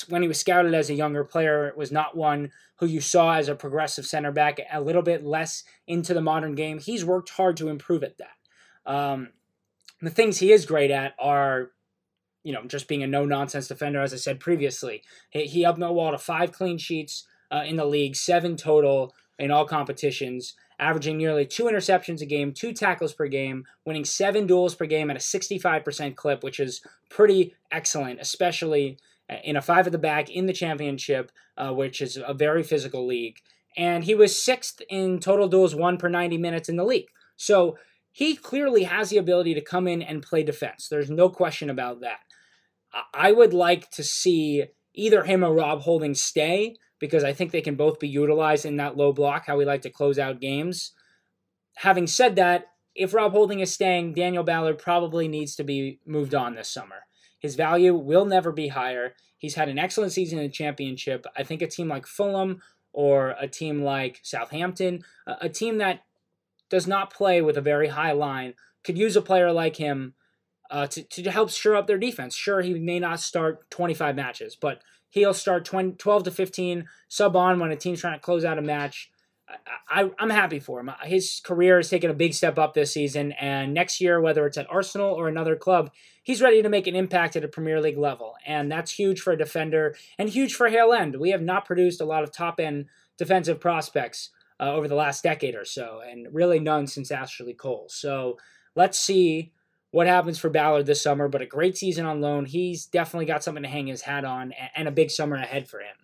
when 0.08 0.22
he 0.22 0.28
was 0.28 0.40
scouted 0.40 0.74
as 0.74 0.90
a 0.90 0.94
younger 0.94 1.24
player, 1.24 1.68
it 1.68 1.76
was 1.76 1.92
not 1.92 2.16
one 2.16 2.50
who 2.76 2.86
you 2.86 3.00
saw 3.00 3.34
as 3.34 3.48
a 3.48 3.54
progressive 3.54 4.06
center 4.06 4.32
back, 4.32 4.58
a 4.72 4.80
little 4.80 5.02
bit 5.02 5.24
less 5.24 5.64
into 5.86 6.14
the 6.14 6.20
modern 6.20 6.54
game. 6.54 6.78
He's 6.78 7.04
worked 7.04 7.30
hard 7.30 7.56
to 7.58 7.68
improve 7.68 8.02
at 8.02 8.18
that. 8.18 8.90
Um, 8.90 9.30
the 10.00 10.10
things 10.10 10.38
he 10.38 10.52
is 10.52 10.66
great 10.66 10.90
at 10.90 11.14
are, 11.18 11.70
you 12.42 12.52
know, 12.52 12.64
just 12.66 12.88
being 12.88 13.02
a 13.02 13.06
no 13.06 13.24
nonsense 13.24 13.68
defender, 13.68 14.02
as 14.02 14.12
I 14.12 14.16
said 14.16 14.40
previously. 14.40 15.02
He, 15.30 15.44
he 15.44 15.64
up 15.64 15.78
Millwall 15.78 16.10
to 16.12 16.18
five 16.18 16.52
clean 16.52 16.78
sheets 16.78 17.26
uh, 17.50 17.62
in 17.66 17.76
the 17.76 17.86
league, 17.86 18.16
seven 18.16 18.56
total 18.56 19.14
in 19.38 19.50
all 19.50 19.64
competitions, 19.64 20.54
averaging 20.78 21.16
nearly 21.16 21.46
two 21.46 21.64
interceptions 21.64 22.20
a 22.20 22.26
game, 22.26 22.52
two 22.52 22.72
tackles 22.72 23.12
per 23.12 23.26
game, 23.26 23.64
winning 23.84 24.04
seven 24.04 24.46
duels 24.46 24.74
per 24.74 24.86
game 24.86 25.10
at 25.10 25.16
a 25.16 25.20
65% 25.20 26.16
clip, 26.16 26.42
which 26.42 26.60
is 26.60 26.82
pretty 27.08 27.54
excellent, 27.70 28.20
especially 28.20 28.98
in 29.28 29.56
a 29.56 29.62
five 29.62 29.86
at 29.86 29.92
the 29.92 29.98
back 29.98 30.30
in 30.30 30.46
the 30.46 30.52
championship, 30.52 31.32
uh, 31.56 31.72
which 31.72 32.00
is 32.00 32.18
a 32.24 32.34
very 32.34 32.62
physical 32.62 33.06
league. 33.06 33.38
And 33.76 34.04
he 34.04 34.14
was 34.14 34.42
sixth 34.42 34.80
in 34.88 35.18
total 35.18 35.48
duels 35.48 35.74
won 35.74 35.96
per 35.96 36.08
90 36.08 36.38
minutes 36.38 36.68
in 36.68 36.76
the 36.76 36.84
league. 36.84 37.08
So 37.36 37.76
he 38.12 38.36
clearly 38.36 38.84
has 38.84 39.10
the 39.10 39.16
ability 39.16 39.54
to 39.54 39.60
come 39.60 39.88
in 39.88 40.02
and 40.02 40.22
play 40.22 40.42
defense. 40.44 40.88
There's 40.88 41.10
no 41.10 41.28
question 41.28 41.68
about 41.68 42.00
that. 42.00 42.20
I 43.12 43.32
would 43.32 43.52
like 43.52 43.90
to 43.92 44.04
see 44.04 44.66
either 44.94 45.24
him 45.24 45.42
or 45.42 45.52
Rob 45.52 45.80
Holding 45.80 46.14
stay 46.14 46.76
because 47.00 47.24
I 47.24 47.32
think 47.32 47.50
they 47.50 47.60
can 47.60 47.74
both 47.74 47.98
be 47.98 48.08
utilized 48.08 48.64
in 48.64 48.76
that 48.76 48.96
low 48.96 49.12
block, 49.12 49.46
how 49.46 49.56
we 49.56 49.64
like 49.64 49.82
to 49.82 49.90
close 49.90 50.18
out 50.18 50.40
games. 50.40 50.92
Having 51.76 52.06
said 52.06 52.36
that, 52.36 52.66
if 52.94 53.12
Rob 53.12 53.32
Holding 53.32 53.58
is 53.58 53.74
staying, 53.74 54.14
Daniel 54.14 54.44
Ballard 54.44 54.78
probably 54.78 55.26
needs 55.26 55.56
to 55.56 55.64
be 55.64 55.98
moved 56.06 56.34
on 56.34 56.54
this 56.54 56.70
summer. 56.70 57.06
His 57.44 57.56
value 57.56 57.94
will 57.94 58.24
never 58.24 58.52
be 58.52 58.68
higher. 58.68 59.16
He's 59.36 59.54
had 59.54 59.68
an 59.68 59.78
excellent 59.78 60.12
season 60.12 60.38
in 60.38 60.46
the 60.46 60.50
championship. 60.50 61.26
I 61.36 61.42
think 61.42 61.60
a 61.60 61.66
team 61.66 61.88
like 61.88 62.06
Fulham 62.06 62.62
or 62.94 63.34
a 63.38 63.46
team 63.46 63.82
like 63.82 64.18
Southampton, 64.22 65.04
a 65.26 65.50
team 65.50 65.76
that 65.76 66.04
does 66.70 66.86
not 66.86 67.12
play 67.12 67.42
with 67.42 67.58
a 67.58 67.60
very 67.60 67.88
high 67.88 68.12
line, 68.12 68.54
could 68.82 68.96
use 68.96 69.14
a 69.14 69.20
player 69.20 69.52
like 69.52 69.76
him 69.76 70.14
uh, 70.70 70.86
to, 70.86 71.02
to 71.02 71.30
help 71.30 71.50
shore 71.50 71.76
up 71.76 71.86
their 71.86 71.98
defense. 71.98 72.34
Sure, 72.34 72.62
he 72.62 72.72
may 72.78 72.98
not 72.98 73.20
start 73.20 73.70
25 73.70 74.16
matches, 74.16 74.56
but 74.58 74.80
he'll 75.10 75.34
start 75.34 75.66
20, 75.66 75.96
12 75.98 76.24
to 76.24 76.30
15, 76.30 76.88
sub 77.08 77.36
on 77.36 77.60
when 77.60 77.70
a 77.70 77.76
team's 77.76 78.00
trying 78.00 78.14
to 78.14 78.24
close 78.24 78.46
out 78.46 78.56
a 78.56 78.62
match. 78.62 79.10
I, 79.88 80.10
am 80.18 80.30
happy 80.30 80.58
for 80.58 80.80
him. 80.80 80.90
His 81.02 81.40
career 81.44 81.76
has 81.76 81.90
taken 81.90 82.10
a 82.10 82.14
big 82.14 82.34
step 82.34 82.58
up 82.58 82.74
this 82.74 82.92
season, 82.92 83.32
and 83.32 83.74
next 83.74 84.00
year, 84.00 84.20
whether 84.20 84.46
it's 84.46 84.58
at 84.58 84.70
Arsenal 84.70 85.12
or 85.12 85.28
another 85.28 85.56
club, 85.56 85.90
he's 86.22 86.42
ready 86.42 86.62
to 86.62 86.68
make 86.68 86.86
an 86.86 86.96
impact 86.96 87.36
at 87.36 87.44
a 87.44 87.48
Premier 87.48 87.80
League 87.80 87.98
level, 87.98 88.34
and 88.46 88.70
that's 88.70 88.92
huge 88.92 89.20
for 89.20 89.32
a 89.32 89.38
defender 89.38 89.94
and 90.18 90.28
huge 90.28 90.54
for 90.54 90.68
Hale 90.68 90.92
End. 90.92 91.16
We 91.16 91.30
have 91.30 91.42
not 91.42 91.66
produced 91.66 92.00
a 92.00 92.06
lot 92.06 92.22
of 92.22 92.32
top 92.32 92.58
end 92.58 92.86
defensive 93.18 93.60
prospects 93.60 94.30
uh, 94.58 94.72
over 94.72 94.88
the 94.88 94.94
last 94.94 95.22
decade 95.22 95.54
or 95.54 95.64
so, 95.64 96.00
and 96.06 96.28
really 96.32 96.58
none 96.58 96.86
since 96.86 97.10
Ashley 97.10 97.54
Cole. 97.54 97.86
So 97.88 98.38
let's 98.74 98.98
see 98.98 99.52
what 99.90 100.06
happens 100.06 100.38
for 100.38 100.50
Ballard 100.50 100.86
this 100.86 101.02
summer. 101.02 101.28
But 101.28 101.42
a 101.42 101.46
great 101.46 101.76
season 101.76 102.06
on 102.06 102.20
loan. 102.20 102.46
He's 102.46 102.86
definitely 102.86 103.26
got 103.26 103.44
something 103.44 103.62
to 103.62 103.68
hang 103.68 103.86
his 103.86 104.02
hat 104.02 104.24
on, 104.24 104.52
and 104.74 104.88
a 104.88 104.92
big 104.92 105.10
summer 105.10 105.36
ahead 105.36 105.68
for 105.68 105.80
him. 105.80 105.96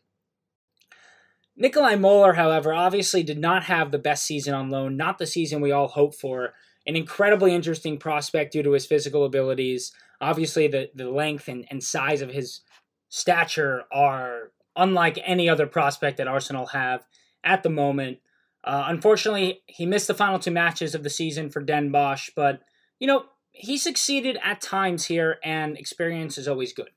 Nikolaj 1.61 2.01
Moller, 2.01 2.33
however, 2.35 2.73
obviously 2.73 3.23
did 3.23 3.39
not 3.39 3.65
have 3.65 3.91
the 3.91 3.99
best 3.99 4.25
season 4.25 4.55
on 4.55 4.71
loan, 4.71 4.97
not 4.97 5.19
the 5.19 5.27
season 5.27 5.61
we 5.61 5.73
all 5.73 5.89
hoped 5.89 6.15
for. 6.15 6.55
An 6.87 6.97
incredibly 6.97 7.55
interesting 7.55 7.99
prospect 7.99 8.53
due 8.53 8.63
to 8.63 8.73
his 8.73 8.87
physical 8.87 9.25
abilities. 9.25 9.93
Obviously, 10.21 10.69
the, 10.69 10.91
the 10.95 11.11
length 11.11 11.49
and, 11.49 11.67
and 11.71 11.83
size 11.83 12.23
of 12.23 12.31
his 12.31 12.63
stature 13.11 13.85
are 13.93 14.53
unlike 14.75 15.19
any 15.25 15.49
other 15.49 15.67
prospect 15.67 16.17
that 16.17 16.29
Arsenal 16.29 16.67
have 16.67 17.07
at 17.45 17.63
the 17.63 17.69
moment. 17.69 18.19
Uh, 18.65 18.85
unfortunately, 18.87 19.61
he 19.67 19.85
missed 19.85 20.07
the 20.07 20.15
final 20.15 20.39
two 20.39 20.51
matches 20.51 20.95
of 20.95 21.03
the 21.03 21.11
season 21.11 21.51
for 21.51 21.61
Den 21.61 21.91
Bosch, 21.91 22.31
but, 22.35 22.61
you 22.99 23.07
know, 23.07 23.25
he 23.53 23.77
succeeded 23.77 24.39
at 24.43 24.61
times 24.61 25.07
here, 25.07 25.39
and 25.45 25.77
experience 25.77 26.39
is 26.39 26.49
always 26.49 26.73
good. 26.73 26.91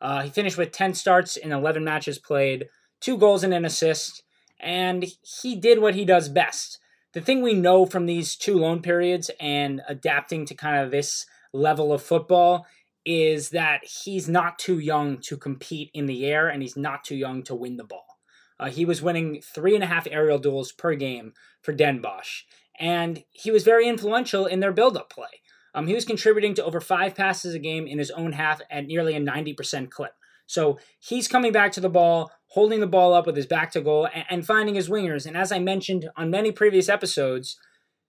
Uh, 0.00 0.22
he 0.22 0.30
finished 0.30 0.58
with 0.58 0.72
10 0.72 0.94
starts 0.94 1.36
in 1.36 1.52
11 1.52 1.84
matches 1.84 2.18
played, 2.18 2.66
two 3.00 3.16
goals 3.18 3.42
and 3.44 3.54
an 3.54 3.64
assist, 3.64 4.22
and 4.58 5.06
he 5.22 5.56
did 5.56 5.80
what 5.80 5.94
he 5.94 6.04
does 6.04 6.28
best. 6.28 6.78
The 7.12 7.20
thing 7.20 7.42
we 7.42 7.54
know 7.54 7.86
from 7.86 8.06
these 8.06 8.36
two 8.36 8.56
loan 8.56 8.82
periods 8.82 9.30
and 9.40 9.82
adapting 9.88 10.46
to 10.46 10.54
kind 10.54 10.84
of 10.84 10.90
this 10.90 11.26
level 11.52 11.92
of 11.92 12.02
football 12.02 12.66
is 13.04 13.50
that 13.50 13.80
he's 13.84 14.28
not 14.28 14.58
too 14.58 14.78
young 14.78 15.18
to 15.18 15.36
compete 15.36 15.90
in 15.94 16.06
the 16.06 16.24
air 16.26 16.48
and 16.48 16.62
he's 16.62 16.76
not 16.76 17.02
too 17.02 17.16
young 17.16 17.42
to 17.42 17.54
win 17.54 17.76
the 17.76 17.84
ball. 17.84 18.18
Uh, 18.60 18.70
he 18.70 18.84
was 18.84 19.02
winning 19.02 19.40
three 19.42 19.74
and 19.74 19.82
a 19.82 19.86
half 19.86 20.06
aerial 20.10 20.38
duels 20.38 20.70
per 20.70 20.94
game 20.94 21.32
for 21.62 21.72
Den 21.72 22.00
Bosch, 22.00 22.42
and 22.78 23.24
he 23.30 23.50
was 23.50 23.64
very 23.64 23.88
influential 23.88 24.46
in 24.46 24.60
their 24.60 24.72
build 24.72 24.96
up 24.96 25.10
play. 25.10 25.40
Um, 25.74 25.86
he 25.86 25.94
was 25.94 26.04
contributing 26.04 26.54
to 26.54 26.64
over 26.64 26.80
five 26.80 27.14
passes 27.14 27.54
a 27.54 27.58
game 27.58 27.86
in 27.86 27.98
his 27.98 28.10
own 28.10 28.32
half 28.32 28.60
at 28.70 28.86
nearly 28.86 29.14
a 29.14 29.20
90% 29.20 29.90
clip. 29.90 30.12
So 30.46 30.78
he's 30.98 31.28
coming 31.28 31.52
back 31.52 31.72
to 31.72 31.80
the 31.80 31.88
ball, 31.88 32.32
holding 32.50 32.80
the 32.80 32.86
ball 32.86 33.14
up 33.14 33.26
with 33.26 33.36
his 33.36 33.46
back 33.46 33.70
to 33.72 33.80
goal, 33.80 34.08
and, 34.12 34.24
and 34.28 34.46
finding 34.46 34.74
his 34.74 34.88
wingers. 34.88 35.26
And 35.26 35.36
as 35.36 35.52
I 35.52 35.58
mentioned 35.58 36.08
on 36.16 36.30
many 36.30 36.52
previous 36.52 36.88
episodes, 36.88 37.58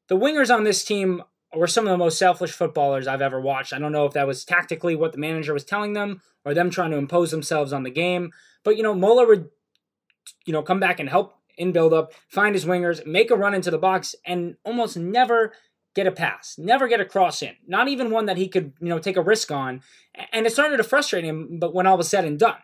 the 0.08 0.18
wingers 0.18 0.54
on 0.54 0.64
this 0.64 0.84
team 0.84 1.24
were 1.56 1.68
some 1.68 1.86
of 1.86 1.92
the 1.92 1.98
most 1.98 2.18
selfish 2.18 2.52
footballers 2.52 3.08
I've 3.08 3.22
ever 3.22 3.40
watched. 3.40 3.74
I 3.74 3.80
don't 3.80 3.92
know 3.92 4.06
if 4.06 4.14
that 4.14 4.28
was 4.28 4.46
tactically 4.46 4.96
what 4.96 5.12
the 5.12 5.18
manager 5.18 5.54
was 5.54 5.66
telling 5.66 5.94
them 5.94 6.22
or 6.46 6.54
them 6.54 6.70
trying 6.70 6.92
to 6.92 6.98
impose 6.98 7.32
themselves 7.32 7.74
on 7.74 7.84
the 7.84 7.90
game. 7.90 8.32
But, 8.64 8.78
you 8.78 8.84
know, 8.84 8.94
Moller 8.94 9.28
would, 9.28 9.50
you 10.46 10.54
know, 10.54 10.64
come 10.64 10.80
back 10.80 11.00
and 11.00 11.10
help 11.10 11.36
in 11.58 11.72
build 11.72 11.94
up, 11.94 12.14
find 12.30 12.56
his 12.56 12.66
wingers, 12.66 13.06
make 13.06 13.30
a 13.30 13.36
run 13.36 13.54
into 13.54 13.70
the 13.70 13.78
box, 13.78 14.16
and 14.26 14.56
almost 14.64 14.98
never 14.98 15.54
get 15.94 16.08
a 16.08 16.12
pass, 16.12 16.56
never 16.58 16.88
get 16.88 17.02
a 17.02 17.06
cross 17.06 17.42
in, 17.42 17.54
not 17.68 17.90
even 17.90 18.12
one 18.12 18.26
that 18.26 18.38
he 18.38 18.48
could, 18.48 18.74
you 18.80 18.88
know, 18.88 18.98
take 18.98 19.18
a 19.18 19.22
risk 19.22 19.52
on. 19.52 19.82
And 20.32 20.46
it 20.48 20.54
started 20.54 20.78
to 20.78 20.84
frustrate 20.84 21.26
him, 21.26 21.60
but 21.60 21.74
when 21.74 21.86
all 21.86 21.98
was 21.98 22.08
said 22.08 22.24
and 22.24 22.40
done. 22.40 22.58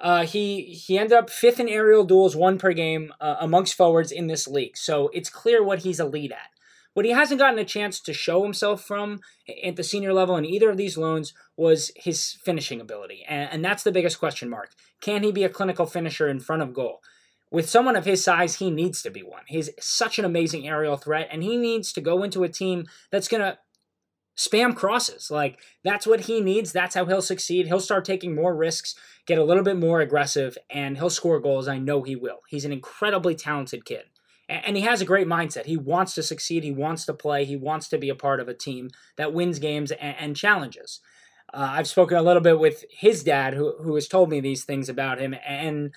Uh, 0.00 0.24
he 0.24 0.62
he 0.62 0.98
ended 0.98 1.18
up 1.18 1.30
fifth 1.30 1.58
in 1.58 1.68
aerial 1.68 2.04
duels, 2.04 2.36
won 2.36 2.58
per 2.58 2.72
game 2.72 3.12
uh, 3.20 3.36
amongst 3.40 3.74
forwards 3.74 4.12
in 4.12 4.26
this 4.26 4.46
league. 4.46 4.76
So 4.76 5.10
it's 5.12 5.30
clear 5.30 5.62
what 5.62 5.80
he's 5.80 6.00
elite 6.00 6.32
at. 6.32 6.50
What 6.94 7.04
he 7.04 7.12
hasn't 7.12 7.38
gotten 7.38 7.58
a 7.58 7.64
chance 7.64 8.00
to 8.00 8.12
show 8.12 8.42
himself 8.42 8.82
from 8.82 9.20
at 9.64 9.76
the 9.76 9.84
senior 9.84 10.12
level 10.12 10.36
in 10.36 10.44
either 10.44 10.70
of 10.70 10.76
these 10.76 10.98
loans 10.98 11.32
was 11.56 11.92
his 11.94 12.36
finishing 12.42 12.80
ability, 12.80 13.24
and, 13.28 13.50
and 13.52 13.64
that's 13.64 13.82
the 13.82 13.92
biggest 13.92 14.18
question 14.18 14.48
mark. 14.48 14.70
Can 15.00 15.22
he 15.22 15.30
be 15.30 15.44
a 15.44 15.48
clinical 15.48 15.86
finisher 15.86 16.28
in 16.28 16.40
front 16.40 16.62
of 16.62 16.74
goal? 16.74 17.00
With 17.50 17.70
someone 17.70 17.96
of 17.96 18.04
his 18.04 18.22
size, 18.22 18.56
he 18.56 18.70
needs 18.70 19.00
to 19.02 19.10
be 19.10 19.22
one. 19.22 19.44
He's 19.46 19.70
such 19.80 20.18
an 20.18 20.24
amazing 20.24 20.68
aerial 20.68 20.96
threat, 20.96 21.28
and 21.30 21.42
he 21.42 21.56
needs 21.56 21.92
to 21.92 22.00
go 22.00 22.22
into 22.22 22.44
a 22.44 22.48
team 22.48 22.86
that's 23.10 23.28
going 23.28 23.42
to 23.42 23.58
spam 24.38 24.74
crosses. 24.74 25.30
Like, 25.30 25.58
that's 25.82 26.06
what 26.06 26.20
he 26.20 26.40
needs. 26.40 26.72
That's 26.72 26.94
how 26.94 27.04
he'll 27.04 27.20
succeed. 27.20 27.66
He'll 27.66 27.80
start 27.80 28.04
taking 28.04 28.34
more 28.34 28.54
risks, 28.54 28.94
get 29.26 29.38
a 29.38 29.44
little 29.44 29.64
bit 29.64 29.76
more 29.76 30.00
aggressive, 30.00 30.56
and 30.70 30.96
he'll 30.96 31.10
score 31.10 31.40
goals. 31.40 31.68
I 31.68 31.78
know 31.78 32.02
he 32.02 32.16
will. 32.16 32.38
He's 32.48 32.64
an 32.64 32.72
incredibly 32.72 33.34
talented 33.34 33.84
kid. 33.84 34.04
And 34.48 34.76
he 34.76 34.82
has 34.84 35.02
a 35.02 35.04
great 35.04 35.26
mindset. 35.26 35.66
He 35.66 35.76
wants 35.76 36.14
to 36.14 36.22
succeed. 36.22 36.64
He 36.64 36.72
wants 36.72 37.04
to 37.04 37.12
play. 37.12 37.44
He 37.44 37.56
wants 37.56 37.86
to 37.88 37.98
be 37.98 38.08
a 38.08 38.14
part 38.14 38.40
of 38.40 38.48
a 38.48 38.54
team 38.54 38.88
that 39.16 39.34
wins 39.34 39.58
games 39.58 39.92
and, 39.92 40.34
challenges. 40.34 41.00
Uh, 41.52 41.68
I've 41.72 41.88
spoken 41.88 42.16
a 42.16 42.22
little 42.22 42.40
bit 42.40 42.58
with 42.58 42.84
his 42.90 43.22
dad, 43.22 43.52
who, 43.52 43.74
who 43.82 43.94
has 43.96 44.08
told 44.08 44.30
me 44.30 44.40
these 44.40 44.64
things 44.64 44.88
about 44.88 45.20
him. 45.20 45.34
And 45.46 45.92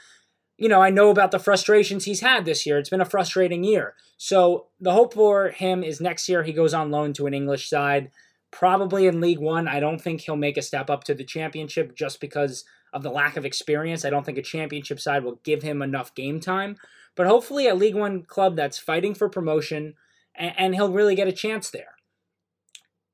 you 0.62 0.70
know, 0.70 0.80
I 0.80 0.92
know 0.92 1.10
about 1.10 1.32
the 1.32 1.40
frustrations 1.40 2.06
he's 2.06 2.20
had 2.20 2.46
this 2.46 2.68
year. 2.68 2.78
It's 2.78 2.92
been 2.92 3.02
a 3.02 3.06
frustrating 3.06 3.64
year. 3.64 3.96
So 4.18 4.68
the 4.80 4.92
hope 4.92 5.16
for 5.16 5.50
him 5.50 5.84
is 5.84 6.00
next 6.00 6.30
year 6.30 6.44
he 6.44 6.54
goes 6.54 6.72
on 6.72 6.92
loan 6.92 7.14
to 7.14 7.26
an 7.26 7.34
English 7.34 7.68
side, 7.68 8.12
probably 8.52 9.08
in 9.08 9.22
League 9.22 9.40
One. 9.40 9.68
I 9.68 9.80
don't 9.80 10.00
think 10.00 10.22
he'll 10.22 10.36
make 10.36 10.58
a 10.58 10.62
step 10.62 10.90
up 10.90 11.04
to 11.06 11.14
the 11.14 11.24
championship 11.24 11.96
just 11.96 12.20
because 12.20 12.66
of 12.94 13.04
the 13.04 13.12
lack 13.12 13.38
of 13.38 13.46
experience. 13.46 14.06
I 14.06 14.10
don't 14.10 14.26
think 14.26 14.38
a 14.38 14.44
championship 14.44 15.00
side 15.00 15.24
will 15.24 15.40
give 15.44 15.64
him 15.64 15.82
enough 15.82 16.14
game 16.14 16.40
time. 16.40 16.78
But 17.16 17.28
hopefully, 17.28 17.68
a 17.68 17.76
League 17.76 17.96
One 17.96 18.24
club 18.24 18.56
that's 18.56 18.78
fighting 18.78 19.16
for 19.16 19.30
promotion, 19.30 19.96
and, 20.36 20.54
and 20.58 20.76
he'll 20.76 20.92
really 20.92 21.16
get 21.16 21.28
a 21.28 21.34
chance 21.34 21.70
there 21.70 21.96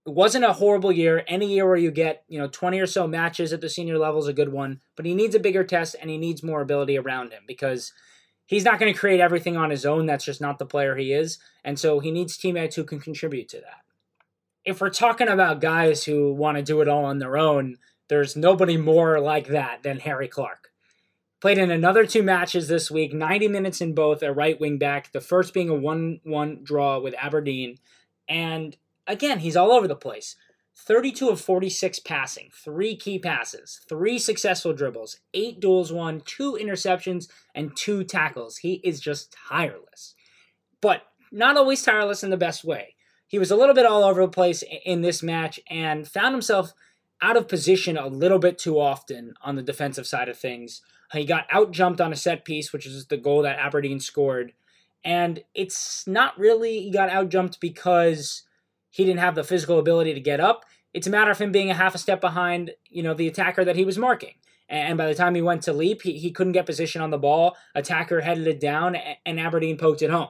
it 0.07 0.13
wasn't 0.13 0.45
a 0.45 0.53
horrible 0.53 0.91
year. 0.91 1.25
Any 1.27 1.53
year 1.53 1.67
where 1.67 1.75
you 1.75 1.91
get, 1.91 2.23
you 2.29 2.39
know, 2.39 2.47
20 2.47 2.79
or 2.79 2.87
so 2.87 3.07
matches 3.07 3.51
at 3.51 3.59
the 3.59 3.69
senior 3.69 3.97
level 3.97 4.21
is 4.21 4.27
a 4.27 4.33
good 4.33 4.53
one, 4.53 4.79
but 4.95 5.05
he 5.05 5.13
needs 5.13 5.35
a 5.35 5.39
bigger 5.39 5.65
test 5.65 5.97
and 5.99 6.09
he 6.09 6.17
needs 6.17 6.41
more 6.41 6.61
ability 6.61 6.97
around 6.97 7.33
him 7.33 7.43
because 7.45 7.91
he's 8.45 8.63
not 8.63 8.79
going 8.79 8.91
to 8.91 8.97
create 8.97 9.19
everything 9.19 9.57
on 9.57 9.69
his 9.69 9.85
own. 9.85 10.05
That's 10.05 10.23
just 10.23 10.39
not 10.39 10.59
the 10.59 10.65
player 10.65 10.95
he 10.95 11.11
is. 11.11 11.39
And 11.65 11.77
so 11.77 11.99
he 11.99 12.09
needs 12.09 12.37
teammates 12.37 12.77
who 12.77 12.85
can 12.85 13.01
contribute 13.01 13.49
to 13.49 13.57
that. 13.57 13.81
If 14.67 14.81
we're 14.81 14.89
talking 14.89 15.29
about 15.29 15.61
guys 15.61 16.03
who 16.03 16.33
want 16.33 16.57
to 16.57 16.61
do 16.61 16.81
it 16.81 16.89
all 16.89 17.05
on 17.05 17.19
their 17.19 17.37
own, 17.37 17.77
there's 18.09 18.35
nobody 18.35 18.75
more 18.75 19.17
like 19.17 19.47
that 19.47 19.81
than 19.81 20.01
Harry 20.01 20.27
Clarke. 20.27 20.73
Played 21.39 21.57
in 21.57 21.71
another 21.71 22.05
two 22.05 22.21
matches 22.21 22.67
this 22.67 22.91
week, 22.91 23.13
90 23.13 23.47
minutes 23.47 23.79
in 23.79 23.95
both, 23.95 24.21
a 24.21 24.33
right 24.33 24.59
wing 24.59 24.77
back, 24.77 25.13
the 25.13 25.21
first 25.21 25.53
being 25.53 25.69
a 25.69 25.73
1 25.73 26.19
1 26.21 26.59
draw 26.65 26.99
with 26.99 27.15
Aberdeen. 27.17 27.77
And 28.27 28.75
again, 29.07 29.39
he's 29.39 29.55
all 29.55 29.71
over 29.71 29.87
the 29.87 29.95
place. 29.95 30.35
32 30.75 31.29
of 31.29 31.39
46 31.39 31.99
passing, 31.99 32.49
three 32.51 32.97
key 32.97 33.19
passes, 33.19 33.79
three 33.87 34.19
successful 34.19 34.73
dribbles, 34.73 35.21
eight 35.33 35.61
duels 35.61 35.93
won, 35.93 36.21
two 36.25 36.59
interceptions, 36.61 37.29
and 37.55 37.73
two 37.77 38.03
tackles. 38.03 38.57
He 38.57 38.81
is 38.83 38.99
just 38.99 39.33
tireless. 39.47 40.13
But 40.81 41.03
not 41.31 41.55
always 41.55 41.81
tireless 41.81 42.21
in 42.21 42.31
the 42.31 42.35
best 42.35 42.65
way. 42.65 42.95
He 43.27 43.39
was 43.39 43.51
a 43.51 43.55
little 43.55 43.75
bit 43.75 43.85
all 43.85 44.03
over 44.03 44.21
the 44.21 44.27
place 44.29 44.63
in 44.85 45.01
this 45.01 45.21
match 45.21 45.59
and 45.69 46.07
found 46.07 46.33
himself 46.33 46.73
out 47.21 47.37
of 47.37 47.47
position 47.47 47.97
a 47.97 48.07
little 48.07 48.39
bit 48.39 48.57
too 48.57 48.79
often 48.79 49.33
on 49.41 49.55
the 49.55 49.63
defensive 49.63 50.07
side 50.07 50.29
of 50.29 50.37
things. 50.37 50.81
He 51.11 51.25
got 51.25 51.45
out 51.51 51.71
jumped 51.71 52.01
on 52.01 52.13
a 52.13 52.17
set 52.17 52.45
piece, 52.45 52.71
which 52.71 52.85
is 52.85 53.07
the 53.07 53.17
goal 53.17 53.41
that 53.41 53.59
Aberdeen 53.59 53.99
scored. 53.99 54.53
And 55.03 55.43
it's 55.53 56.05
not 56.07 56.37
really 56.37 56.81
he 56.81 56.91
got 56.91 57.09
out 57.09 57.29
jumped 57.29 57.59
because 57.59 58.43
he 58.89 59.05
didn't 59.05 59.19
have 59.19 59.35
the 59.35 59.43
physical 59.43 59.79
ability 59.79 60.13
to 60.13 60.19
get 60.19 60.39
up. 60.39 60.65
It's 60.93 61.07
a 61.07 61.11
matter 61.11 61.31
of 61.31 61.37
him 61.37 61.51
being 61.51 61.69
a 61.69 61.75
half 61.75 61.95
a 61.95 61.99
step 61.99 62.21
behind, 62.21 62.71
you 62.89 63.03
know, 63.03 63.13
the 63.13 63.27
attacker 63.27 63.63
that 63.65 63.75
he 63.75 63.85
was 63.85 63.97
marking. 63.97 64.33
And 64.69 64.97
by 64.97 65.07
the 65.07 65.15
time 65.15 65.35
he 65.35 65.41
went 65.41 65.61
to 65.63 65.73
leap, 65.73 66.01
he, 66.01 66.17
he 66.17 66.31
couldn't 66.31 66.53
get 66.53 66.65
position 66.65 67.01
on 67.01 67.09
the 67.09 67.17
ball. 67.17 67.55
Attacker 67.73 68.21
headed 68.21 68.47
it 68.47 68.59
down, 68.59 68.97
and 69.25 69.39
Aberdeen 69.39 69.77
poked 69.77 70.01
it 70.01 70.09
home. 70.09 70.29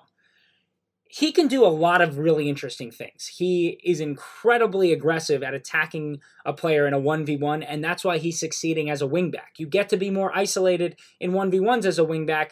He 1.09 1.31
can 1.31 1.47
do 1.47 1.65
a 1.65 1.67
lot 1.67 2.01
of 2.01 2.17
really 2.17 2.49
interesting 2.49 2.91
things. 2.91 3.27
He 3.27 3.79
is 3.83 3.99
incredibly 3.99 4.91
aggressive 4.91 5.41
at 5.41 5.53
attacking 5.53 6.19
a 6.45 6.53
player 6.53 6.85
in 6.85 6.93
a 6.93 6.99
1v1, 6.99 7.65
and 7.67 7.83
that's 7.83 8.03
why 8.03 8.17
he's 8.17 8.39
succeeding 8.39 8.89
as 8.89 9.01
a 9.01 9.07
wingback. 9.07 9.57
You 9.57 9.67
get 9.67 9.89
to 9.89 9.97
be 9.97 10.09
more 10.09 10.35
isolated 10.35 10.97
in 11.19 11.31
1v1s 11.31 11.85
as 11.85 11.97
a 11.97 12.05
wingback 12.05 12.49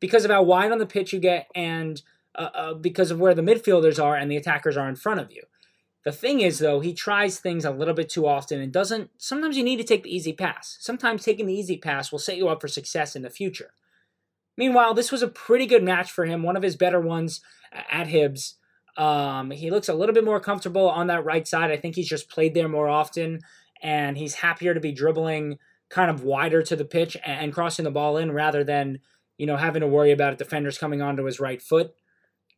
because 0.00 0.24
of 0.24 0.30
how 0.30 0.42
wide 0.42 0.72
on 0.72 0.78
the 0.78 0.86
pitch 0.86 1.12
you 1.12 1.18
get 1.18 1.48
and 1.54 2.00
uh, 2.34 2.50
uh, 2.54 2.74
because 2.74 3.10
of 3.10 3.20
where 3.20 3.34
the 3.34 3.42
midfielders 3.42 4.02
are 4.02 4.16
and 4.16 4.30
the 4.30 4.36
attackers 4.36 4.76
are 4.76 4.88
in 4.88 4.96
front 4.96 5.20
of 5.20 5.32
you. 5.32 5.42
The 6.04 6.12
thing 6.12 6.40
is, 6.40 6.60
though, 6.60 6.80
he 6.80 6.94
tries 6.94 7.38
things 7.38 7.64
a 7.64 7.70
little 7.70 7.92
bit 7.92 8.08
too 8.08 8.26
often 8.26 8.60
and 8.60 8.72
doesn't. 8.72 9.10
Sometimes 9.18 9.56
you 9.56 9.64
need 9.64 9.76
to 9.76 9.84
take 9.84 10.04
the 10.04 10.14
easy 10.14 10.32
pass. 10.32 10.78
Sometimes 10.80 11.24
taking 11.24 11.46
the 11.46 11.54
easy 11.54 11.76
pass 11.76 12.10
will 12.10 12.18
set 12.18 12.36
you 12.36 12.48
up 12.48 12.60
for 12.60 12.68
success 12.68 13.14
in 13.14 13.22
the 13.22 13.28
future. 13.28 13.72
Meanwhile, 14.56 14.94
this 14.94 15.12
was 15.12 15.22
a 15.22 15.28
pretty 15.28 15.66
good 15.66 15.82
match 15.82 16.10
for 16.10 16.24
him, 16.24 16.42
one 16.42 16.56
of 16.56 16.62
his 16.62 16.76
better 16.76 17.00
ones 17.00 17.40
at 17.72 18.06
Hibs. 18.06 18.54
Um, 18.96 19.50
he 19.50 19.70
looks 19.70 19.88
a 19.88 19.94
little 19.94 20.14
bit 20.14 20.24
more 20.24 20.40
comfortable 20.40 20.88
on 20.88 21.06
that 21.06 21.24
right 21.24 21.46
side. 21.46 21.70
I 21.70 21.76
think 21.76 21.94
he's 21.94 22.08
just 22.08 22.28
played 22.28 22.54
there 22.54 22.68
more 22.68 22.88
often, 22.88 23.40
and 23.82 24.18
he's 24.18 24.34
happier 24.34 24.74
to 24.74 24.80
be 24.80 24.92
dribbling 24.92 25.58
kind 25.88 26.10
of 26.10 26.22
wider 26.22 26.62
to 26.62 26.76
the 26.76 26.84
pitch 26.84 27.16
and 27.24 27.52
crossing 27.52 27.84
the 27.84 27.90
ball 27.90 28.16
in 28.16 28.32
rather 28.32 28.62
than, 28.62 28.98
you 29.38 29.46
know, 29.46 29.56
having 29.56 29.80
to 29.80 29.86
worry 29.86 30.12
about 30.12 30.36
defenders 30.38 30.78
coming 30.78 31.00
onto 31.00 31.24
his 31.24 31.40
right 31.40 31.62
foot. 31.62 31.92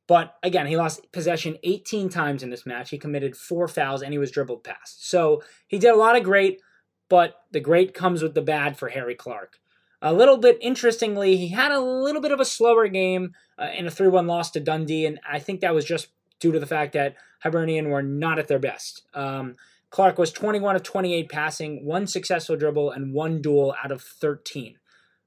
But 0.08 0.34
again, 0.42 0.66
he 0.66 0.76
lost 0.76 1.12
possession 1.12 1.56
18 1.62 2.08
times 2.08 2.42
in 2.42 2.50
this 2.50 2.66
match. 2.66 2.90
He 2.90 2.98
committed 2.98 3.36
four 3.36 3.68
fouls 3.68 4.02
and 4.02 4.12
he 4.12 4.18
was 4.18 4.32
dribbled 4.32 4.64
past. 4.64 5.08
So 5.08 5.42
he 5.68 5.78
did 5.78 5.92
a 5.92 5.96
lot 5.96 6.16
of 6.16 6.24
great, 6.24 6.60
but 7.08 7.34
the 7.52 7.60
great 7.60 7.94
comes 7.94 8.20
with 8.20 8.34
the 8.34 8.42
bad 8.42 8.76
for 8.76 8.88
Harry 8.88 9.14
Clarke. 9.14 9.58
A 10.02 10.12
little 10.12 10.38
bit 10.38 10.58
interestingly, 10.60 11.36
he 11.36 11.48
had 11.48 11.72
a 11.72 11.80
little 11.80 12.22
bit 12.22 12.32
of 12.32 12.40
a 12.40 12.44
slower 12.44 12.88
game 12.88 13.34
uh, 13.58 13.68
in 13.76 13.86
a 13.86 13.90
3 13.90 14.08
1 14.08 14.26
loss 14.26 14.50
to 14.52 14.60
Dundee, 14.60 15.06
and 15.06 15.20
I 15.28 15.38
think 15.38 15.60
that 15.60 15.74
was 15.74 15.84
just 15.84 16.08
due 16.38 16.52
to 16.52 16.60
the 16.60 16.66
fact 16.66 16.94
that 16.94 17.16
Hibernian 17.40 17.90
were 17.90 18.02
not 18.02 18.38
at 18.38 18.48
their 18.48 18.58
best. 18.58 19.02
Um, 19.12 19.56
Clarke 19.90 20.18
was 20.18 20.32
21 20.32 20.76
of 20.76 20.82
28 20.82 21.28
passing, 21.28 21.84
one 21.84 22.06
successful 22.06 22.56
dribble, 22.56 22.92
and 22.92 23.12
one 23.12 23.42
duel 23.42 23.74
out 23.82 23.90
of 23.90 24.02
13. 24.02 24.76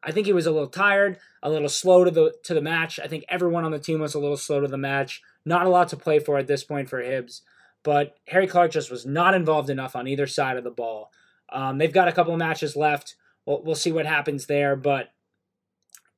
I 0.02 0.12
think 0.12 0.26
he 0.26 0.34
was 0.34 0.46
a 0.46 0.52
little 0.52 0.68
tired, 0.68 1.18
a 1.42 1.50
little 1.50 1.70
slow 1.70 2.04
to 2.04 2.12
the 2.12 2.34
to 2.44 2.54
the 2.54 2.62
match. 2.62 3.00
I 3.00 3.08
think 3.08 3.24
everyone 3.30 3.64
on 3.64 3.72
the 3.72 3.80
team 3.80 4.00
was 4.00 4.14
a 4.14 4.20
little 4.20 4.38
slow 4.38 4.60
to 4.60 4.68
the 4.68 4.78
match. 4.78 5.22
Not 5.46 5.66
a 5.66 5.70
lot 5.70 5.90
to 5.90 5.98
play 5.98 6.20
for 6.20 6.38
at 6.38 6.48
this 6.48 6.64
point 6.64 6.90
for 6.90 7.02
Hibs, 7.02 7.42
but 7.84 8.16
Harry 8.28 8.48
Clarke 8.48 8.72
just 8.72 8.92
was 8.92 9.06
not 9.06 9.34
involved 9.34 9.70
enough 9.70 9.96
on 9.96 10.08
either 10.08 10.28
side 10.28 10.58
of 10.58 10.64
the 10.64 10.72
ball. 10.72 11.12
Um, 11.52 11.78
they've 11.78 11.94
got 11.94 12.08
a 12.08 12.12
couple 12.12 12.34
of 12.34 12.40
matches 12.40 12.76
left. 12.76 13.16
We'll, 13.46 13.62
we'll 13.64 13.76
see 13.76 13.92
what 13.92 14.06
happens 14.06 14.46
there, 14.46 14.76
but 14.76 15.12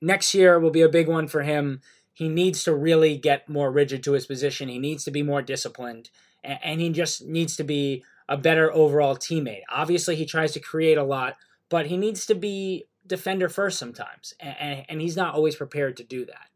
next 0.01 0.33
year 0.33 0.59
will 0.59 0.71
be 0.71 0.81
a 0.81 0.89
big 0.89 1.07
one 1.07 1.27
for 1.27 1.43
him. 1.43 1.81
He 2.13 2.29
needs 2.29 2.63
to 2.63 2.73
really 2.73 3.17
get 3.17 3.49
more 3.49 3.71
rigid 3.71 4.03
to 4.03 4.13
his 4.13 4.25
position. 4.25 4.69
He 4.69 4.79
needs 4.79 5.03
to 5.03 5.11
be 5.11 5.23
more 5.23 5.41
disciplined, 5.41 6.09
and, 6.43 6.59
and 6.63 6.81
he 6.81 6.89
just 6.89 7.25
needs 7.25 7.55
to 7.57 7.63
be 7.63 8.03
a 8.27 8.37
better 8.37 8.71
overall 8.73 9.15
teammate. 9.15 9.61
Obviously, 9.69 10.15
he 10.15 10.25
tries 10.25 10.53
to 10.53 10.59
create 10.59 10.97
a 10.97 11.03
lot, 11.03 11.35
but 11.69 11.87
he 11.87 11.97
needs 11.97 12.25
to 12.27 12.35
be 12.35 12.85
defender 13.05 13.49
first 13.49 13.77
sometimes, 13.77 14.33
and, 14.39 14.55
and, 14.59 14.85
and 14.89 15.01
he's 15.01 15.17
not 15.17 15.35
always 15.35 15.55
prepared 15.55 15.97
to 15.97 16.03
do 16.03 16.25
that. 16.25 16.49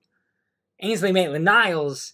Ainsley 0.82 1.12
Maitland 1.12 1.46
Niles, 1.46 2.14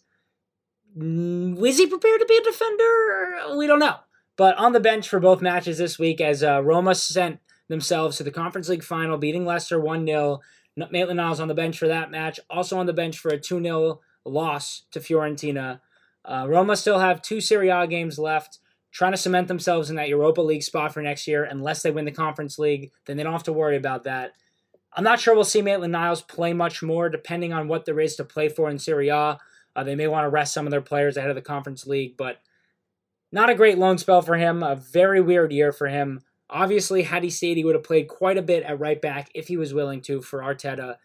mm, 0.97 1.55
was 1.55 1.77
he 1.77 1.85
prepared 1.85 2.19
to 2.19 2.25
be 2.25 2.37
a 2.37 2.43
defender? 2.43 3.57
We 3.57 3.67
don't 3.67 3.79
know. 3.79 3.97
But 4.37 4.57
on 4.57 4.73
the 4.73 4.79
bench 4.79 5.07
for 5.07 5.19
both 5.19 5.41
matches 5.41 5.77
this 5.77 5.97
week, 5.97 6.19
as 6.19 6.43
uh, 6.43 6.61
Roma 6.63 6.95
sent 6.95 7.39
themselves 7.67 8.17
to 8.17 8.23
the 8.23 8.31
Conference 8.31 8.69
League 8.69 8.83
final, 8.83 9.17
beating 9.17 9.45
Leicester 9.45 9.79
1 9.79 10.05
0. 10.05 10.41
Maitland 10.91 11.17
Niles 11.17 11.39
on 11.39 11.47
the 11.47 11.53
bench 11.53 11.77
for 11.77 11.87
that 11.87 12.11
match, 12.11 12.39
also 12.49 12.77
on 12.77 12.85
the 12.85 12.93
bench 12.93 13.17
for 13.17 13.29
a 13.29 13.39
2 13.39 13.61
0 13.61 14.01
loss 14.25 14.83
to 14.91 14.99
Fiorentina. 14.99 15.79
Uh, 16.25 16.45
Roma 16.47 16.75
still 16.75 16.99
have 16.99 17.21
two 17.21 17.39
Serie 17.39 17.69
A 17.69 17.87
games 17.87 18.17
left 18.17 18.59
trying 18.91 19.11
to 19.11 19.17
cement 19.17 19.49
themselves 19.49 19.89
in 19.89 19.97
that 19.97 20.07
Europa 20.07 20.41
League 20.41 20.63
spot 20.63 20.93
for 20.93 21.01
next 21.01 21.27
year. 21.27 21.43
Unless 21.43 21.81
they 21.81 21.91
win 21.91 22.05
the 22.05 22.11
Conference 22.11 22.57
League, 22.57 22.91
then 23.05 23.17
they 23.17 23.23
don't 23.23 23.33
have 23.33 23.43
to 23.43 23.53
worry 23.53 23.75
about 23.75 24.05
that. 24.05 24.31
I'm 24.93 25.03
not 25.03 25.19
sure 25.19 25.35
we'll 25.35 25.43
see 25.43 25.61
Maitland 25.61 25.91
Niles 25.91 26.21
play 26.21 26.53
much 26.53 26.81
more, 26.81 27.09
depending 27.09 27.51
on 27.51 27.67
what 27.67 27.83
there 27.83 27.99
is 27.99 28.15
to 28.15 28.23
play 28.23 28.47
for 28.47 28.69
in 28.69 28.79
Serie 28.79 29.09
A. 29.09 29.37
Uh, 29.75 29.83
they 29.83 29.95
may 29.95 30.07
want 30.07 30.23
to 30.23 30.29
rest 30.29 30.53
some 30.53 30.65
of 30.65 30.71
their 30.71 30.81
players 30.81 31.17
ahead 31.17 31.29
of 31.29 31.35
the 31.35 31.41
Conference 31.41 31.85
League, 31.85 32.15
but 32.15 32.39
not 33.33 33.49
a 33.49 33.55
great 33.55 33.77
loan 33.77 33.97
spell 33.97 34.21
for 34.21 34.37
him. 34.37 34.63
A 34.63 34.77
very 34.77 35.19
weird 35.19 35.51
year 35.51 35.73
for 35.73 35.87
him. 35.87 36.21
Obviously, 36.49 37.03
had 37.03 37.23
he 37.23 37.29
stayed, 37.29 37.57
he 37.57 37.63
would 37.63 37.75
have 37.75 37.83
played 37.83 38.07
quite 38.07 38.37
a 38.37 38.43
bit 38.43 38.63
at 38.63 38.79
right 38.79 39.01
back 39.01 39.29
if 39.33 39.47
he 39.47 39.57
was 39.57 39.73
willing 39.73 40.01
to 40.01 40.21
for 40.21 40.39
Arteta. 40.39 40.97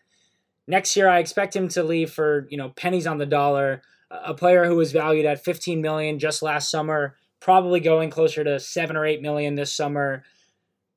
Next 0.66 0.94
year, 0.96 1.08
I 1.08 1.18
expect 1.18 1.56
him 1.56 1.68
to 1.68 1.82
leave 1.82 2.10
for 2.10 2.46
you 2.50 2.56
know 2.56 2.70
pennies 2.70 3.06
on 3.06 3.18
the 3.18 3.26
dollar. 3.26 3.82
A 4.10 4.34
player 4.34 4.66
who 4.66 4.76
was 4.76 4.92
valued 4.92 5.24
at 5.24 5.44
15 5.44 5.80
million 5.80 6.18
just 6.18 6.42
last 6.42 6.70
summer 6.70 7.14
probably 7.40 7.80
going 7.80 8.10
closer 8.10 8.44
to 8.44 8.60
seven 8.60 8.96
or 8.96 9.06
eight 9.06 9.22
million 9.22 9.54
this 9.54 9.74
summer. 9.74 10.22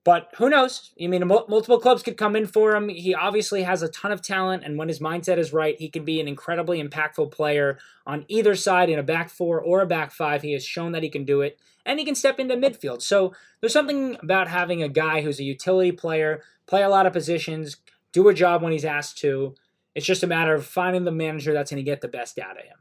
But 0.05 0.33
who 0.37 0.49
knows? 0.49 0.91
I 1.01 1.07
mean, 1.07 1.25
multiple 1.25 1.79
clubs 1.79 2.03
could 2.03 2.17
come 2.17 2.35
in 2.35 2.45
for 2.45 2.75
him. 2.75 2.89
He 2.89 3.15
obviously 3.15 3.63
has 3.63 3.81
a 3.81 3.87
ton 3.87 4.11
of 4.11 4.21
talent, 4.21 4.63
and 4.65 4.77
when 4.77 4.89
his 4.89 4.99
mindset 4.99 5.37
is 5.37 5.53
right, 5.53 5.79
he 5.79 5.89
can 5.89 6.03
be 6.03 6.19
an 6.19 6.27
incredibly 6.27 6.83
impactful 6.83 7.31
player 7.31 7.79
on 8.05 8.25
either 8.27 8.53
side 8.53 8.89
in 8.89 8.99
a 8.99 9.03
back 9.03 9.29
four 9.29 9.61
or 9.61 9.79
a 9.79 9.87
back 9.87 10.11
five. 10.11 10.41
He 10.41 10.51
has 10.53 10.65
shown 10.65 10.91
that 10.91 11.03
he 11.03 11.09
can 11.09 11.23
do 11.23 11.39
it, 11.39 11.57
and 11.85 11.99
he 11.99 12.05
can 12.05 12.15
step 12.15 12.37
into 12.37 12.55
midfield. 12.55 13.01
So 13.01 13.33
there's 13.61 13.71
something 13.71 14.17
about 14.21 14.49
having 14.49 14.83
a 14.83 14.89
guy 14.89 15.21
who's 15.21 15.39
a 15.39 15.45
utility 15.45 15.93
player, 15.93 16.43
play 16.67 16.83
a 16.83 16.89
lot 16.89 17.05
of 17.05 17.13
positions, 17.13 17.77
do 18.11 18.27
a 18.27 18.33
job 18.33 18.61
when 18.61 18.73
he's 18.73 18.85
asked 18.85 19.19
to. 19.19 19.55
It's 19.95 20.05
just 20.05 20.23
a 20.23 20.27
matter 20.27 20.53
of 20.53 20.65
finding 20.65 21.05
the 21.05 21.11
manager 21.11 21.53
that's 21.53 21.71
going 21.71 21.83
to 21.83 21.89
get 21.89 22.01
the 22.01 22.09
best 22.09 22.37
out 22.39 22.57
of 22.57 22.65
him. 22.65 22.77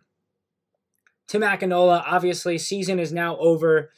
Tim 1.28 1.42
Akinola, 1.42 2.02
obviously, 2.04 2.58
season 2.58 2.98
is 2.98 3.12
now 3.12 3.36
over. 3.36 3.90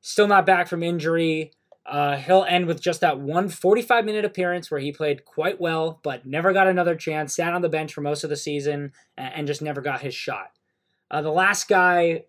Still 0.00 0.28
not 0.28 0.46
back 0.46 0.66
from 0.66 0.82
injury. 0.82 1.52
Uh, 1.90 2.16
he'll 2.16 2.46
end 2.48 2.66
with 2.66 2.80
just 2.80 3.00
that 3.00 3.18
one 3.18 3.48
45 3.48 4.04
minute 4.04 4.24
appearance 4.24 4.70
where 4.70 4.78
he 4.78 4.92
played 4.92 5.24
quite 5.24 5.60
well, 5.60 5.98
but 6.04 6.24
never 6.24 6.52
got 6.52 6.68
another 6.68 6.94
chance, 6.94 7.34
sat 7.34 7.52
on 7.52 7.62
the 7.62 7.68
bench 7.68 7.92
for 7.92 8.00
most 8.00 8.22
of 8.22 8.30
the 8.30 8.36
season, 8.36 8.92
and, 9.18 9.48
just 9.48 9.60
never 9.60 9.80
got 9.80 10.00
his 10.00 10.14
shot. 10.14 10.52
Uh, 11.10 11.20
the 11.20 11.32
last 11.32 11.66
guy 11.66 12.22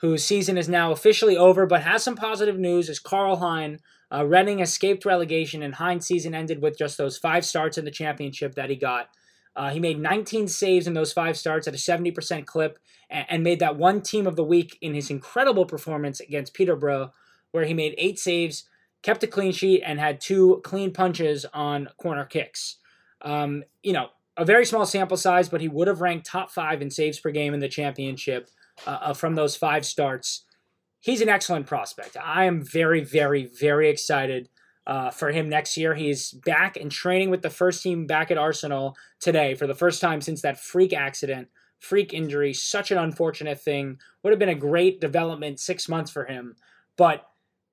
whose 0.00 0.24
season 0.24 0.56
is 0.56 0.66
now 0.66 0.92
officially 0.92 1.36
over 1.36 1.66
but 1.66 1.82
has 1.82 2.02
some 2.02 2.16
positive 2.16 2.58
news 2.58 2.88
is 2.88 2.98
Karl 2.98 3.36
Hein. 3.36 3.80
Uh, 4.10 4.24
Reading 4.24 4.60
escaped 4.60 5.04
relegation, 5.04 5.62
and 5.62 5.74
Hein's 5.74 6.06
season 6.06 6.34
ended 6.34 6.62
with 6.62 6.78
just 6.78 6.96
those 6.96 7.18
five 7.18 7.44
starts 7.44 7.76
in 7.76 7.84
the 7.84 7.90
championship 7.90 8.54
that 8.54 8.70
he 8.70 8.76
got. 8.76 9.08
Uh, 9.54 9.70
he 9.70 9.78
made 9.78 10.00
19 10.00 10.48
saves 10.48 10.86
in 10.86 10.94
those 10.94 11.12
five 11.12 11.36
starts 11.36 11.68
at 11.68 11.74
a 11.74 11.76
70% 11.76 12.46
clip 12.46 12.78
and, 13.10 13.26
and, 13.28 13.42
made 13.42 13.58
that 13.58 13.76
one 13.76 14.00
team 14.00 14.26
of 14.26 14.36
the 14.36 14.44
week 14.44 14.78
in 14.80 14.94
his 14.94 15.10
incredible 15.10 15.66
performance 15.66 16.20
against 16.20 16.54
Peterborough, 16.54 17.12
where 17.50 17.66
he 17.66 17.74
made 17.74 17.94
eight 17.98 18.18
saves, 18.18 18.64
kept 19.02 19.22
a 19.22 19.26
clean 19.26 19.52
sheet, 19.52 19.82
and 19.84 19.98
had 19.98 20.20
two 20.20 20.60
clean 20.64 20.92
punches 20.92 21.44
on 21.52 21.88
corner 21.96 22.24
kicks. 22.24 22.76
Um, 23.22 23.64
you 23.82 23.92
know, 23.92 24.08
a 24.36 24.44
very 24.44 24.64
small 24.64 24.86
sample 24.86 25.16
size, 25.16 25.48
but 25.48 25.60
he 25.60 25.68
would 25.68 25.88
have 25.88 26.00
ranked 26.00 26.26
top 26.26 26.50
five 26.50 26.80
in 26.80 26.90
saves 26.90 27.20
per 27.20 27.30
game 27.30 27.54
in 27.54 27.60
the 27.60 27.68
championship 27.68 28.48
uh, 28.86 28.98
uh 29.00 29.14
from 29.14 29.34
those 29.34 29.56
five 29.56 29.84
starts. 29.84 30.44
He's 31.00 31.20
an 31.20 31.28
excellent 31.28 31.66
prospect. 31.66 32.16
I 32.22 32.44
am 32.44 32.62
very, 32.64 33.02
very, 33.02 33.44
very 33.44 33.90
excited 33.90 34.48
uh, 34.86 35.10
for 35.10 35.30
him 35.30 35.48
next 35.48 35.76
year. 35.76 35.94
He's 35.94 36.30
back 36.30 36.76
and 36.76 36.90
training 36.90 37.30
with 37.30 37.42
the 37.42 37.50
first 37.50 37.82
team 37.82 38.06
back 38.06 38.30
at 38.30 38.38
Arsenal 38.38 38.96
today 39.20 39.54
for 39.54 39.66
the 39.66 39.74
first 39.74 40.00
time 40.00 40.20
since 40.20 40.42
that 40.42 40.60
freak 40.60 40.92
accident, 40.92 41.48
freak 41.80 42.14
injury. 42.14 42.52
Such 42.52 42.90
an 42.90 42.98
unfortunate 42.98 43.60
thing. 43.60 43.98
Would 44.22 44.30
have 44.30 44.38
been 44.38 44.48
a 44.48 44.54
great 44.54 45.00
development 45.00 45.60
six 45.60 45.88
months 45.88 46.10
for 46.10 46.24
him, 46.24 46.54
but 46.96 47.26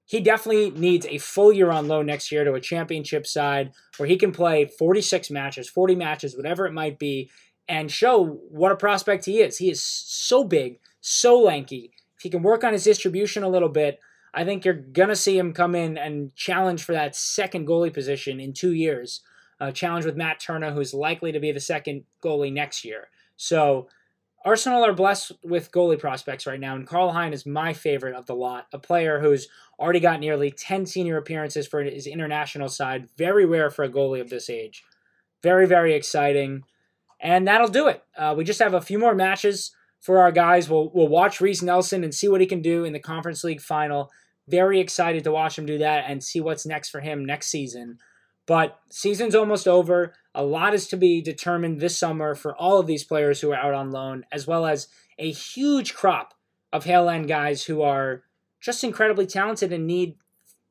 he 0.09 0.19
definitely 0.19 0.71
needs 0.71 1.05
a 1.05 1.19
full 1.19 1.53
year 1.53 1.69
on 1.69 1.87
loan 1.87 2.07
next 2.07 2.31
year 2.31 2.43
to 2.43 2.55
a 2.55 2.59
championship 2.59 3.27
side 3.27 3.73
where 3.97 4.09
he 4.09 4.17
can 4.17 4.31
play 4.31 4.65
46 4.65 5.29
matches, 5.29 5.69
40 5.69 5.93
matches, 5.93 6.35
whatever 6.35 6.65
it 6.65 6.73
might 6.73 6.97
be, 6.97 7.29
and 7.67 7.91
show 7.91 8.39
what 8.49 8.71
a 8.71 8.75
prospect 8.75 9.25
he 9.25 9.39
is. 9.39 9.59
He 9.59 9.69
is 9.69 9.83
so 9.83 10.43
big, 10.43 10.79
so 10.99 11.39
lanky. 11.39 11.91
If 12.17 12.23
he 12.23 12.31
can 12.31 12.41
work 12.41 12.63
on 12.63 12.73
his 12.73 12.83
distribution 12.83 13.43
a 13.43 13.49
little 13.49 13.69
bit, 13.69 13.99
I 14.33 14.45
think 14.45 14.65
you're 14.65 14.73
going 14.73 15.09
to 15.09 15.15
see 15.15 15.37
him 15.37 15.53
come 15.53 15.75
in 15.75 15.95
and 15.95 16.35
challenge 16.35 16.83
for 16.83 16.93
that 16.93 17.15
second 17.15 17.67
goalie 17.67 17.93
position 17.93 18.39
in 18.39 18.53
two 18.53 18.73
years. 18.73 19.21
Uh, 19.61 19.71
challenge 19.71 20.05
with 20.05 20.17
Matt 20.17 20.39
Turner, 20.39 20.71
who's 20.71 20.91
likely 20.91 21.31
to 21.33 21.39
be 21.39 21.51
the 21.51 21.59
second 21.59 22.05
goalie 22.23 22.51
next 22.51 22.83
year. 22.83 23.09
So 23.37 23.89
Arsenal 24.45 24.85
are 24.85 24.93
blessed 24.93 25.33
with 25.43 25.71
goalie 25.71 25.99
prospects 25.99 26.47
right 26.47 26.59
now, 26.59 26.75
and 26.75 26.87
Karl 26.87 27.11
Hein 27.11 27.33
is 27.33 27.45
my 27.45 27.73
favorite 27.73 28.15
of 28.15 28.25
the 28.25 28.35
lot. 28.35 28.67
A 28.71 28.79
player 28.79 29.19
who's 29.19 29.49
already 29.79 29.99
got 29.99 30.19
nearly 30.19 30.51
10 30.51 30.85
senior 30.85 31.17
appearances 31.17 31.67
for 31.67 31.81
his 31.81 32.05
international 32.05 32.69
side. 32.69 33.07
Very 33.17 33.45
rare 33.45 33.69
for 33.69 33.83
a 33.83 33.89
goalie 33.89 34.21
of 34.21 34.29
this 34.29 34.49
age. 34.49 34.83
Very, 35.41 35.65
very 35.65 35.93
exciting. 35.93 36.63
And 37.21 37.47
that'll 37.47 37.69
do 37.69 37.87
it. 37.87 38.03
Uh, 38.17 38.33
we 38.37 38.43
just 38.43 38.61
have 38.61 38.73
a 38.73 38.81
few 38.81 38.99
more 38.99 39.15
matches 39.15 39.71
for 39.99 40.19
our 40.19 40.31
guys. 40.31 40.69
We'll, 40.69 40.91
we'll 40.93 41.07
watch 41.07 41.41
Reiss 41.41 41.61
Nelson 41.61 42.03
and 42.03 42.13
see 42.13 42.27
what 42.27 42.41
he 42.41 42.47
can 42.47 42.61
do 42.61 42.83
in 42.83 42.93
the 42.93 42.99
Conference 42.99 43.43
League 43.43 43.61
final. 43.61 44.11
Very 44.47 44.79
excited 44.79 45.23
to 45.23 45.31
watch 45.31 45.57
him 45.57 45.65
do 45.65 45.77
that 45.77 46.05
and 46.07 46.23
see 46.23 46.41
what's 46.41 46.65
next 46.65 46.89
for 46.89 47.01
him 47.01 47.25
next 47.25 47.47
season. 47.47 47.99
But 48.47 48.79
season's 48.89 49.35
almost 49.35 49.67
over. 49.67 50.13
A 50.33 50.43
lot 50.43 50.73
is 50.73 50.87
to 50.87 50.97
be 50.97 51.21
determined 51.21 51.79
this 51.79 51.97
summer 51.97 52.33
for 52.33 52.55
all 52.55 52.79
of 52.79 52.87
these 52.87 53.03
players 53.03 53.39
who 53.39 53.51
are 53.51 53.55
out 53.55 53.75
on 53.75 53.91
loan, 53.91 54.25
as 54.31 54.47
well 54.47 54.65
as 54.65 54.87
a 55.19 55.31
huge 55.31 55.93
crop 55.93 56.33
of 56.73 56.85
Hale 56.85 57.09
End 57.09 57.27
guys 57.27 57.63
who 57.63 57.81
are 57.81 58.23
just 58.61 58.83
incredibly 58.83 59.25
talented 59.25 59.71
and 59.71 59.87
need, 59.87 60.15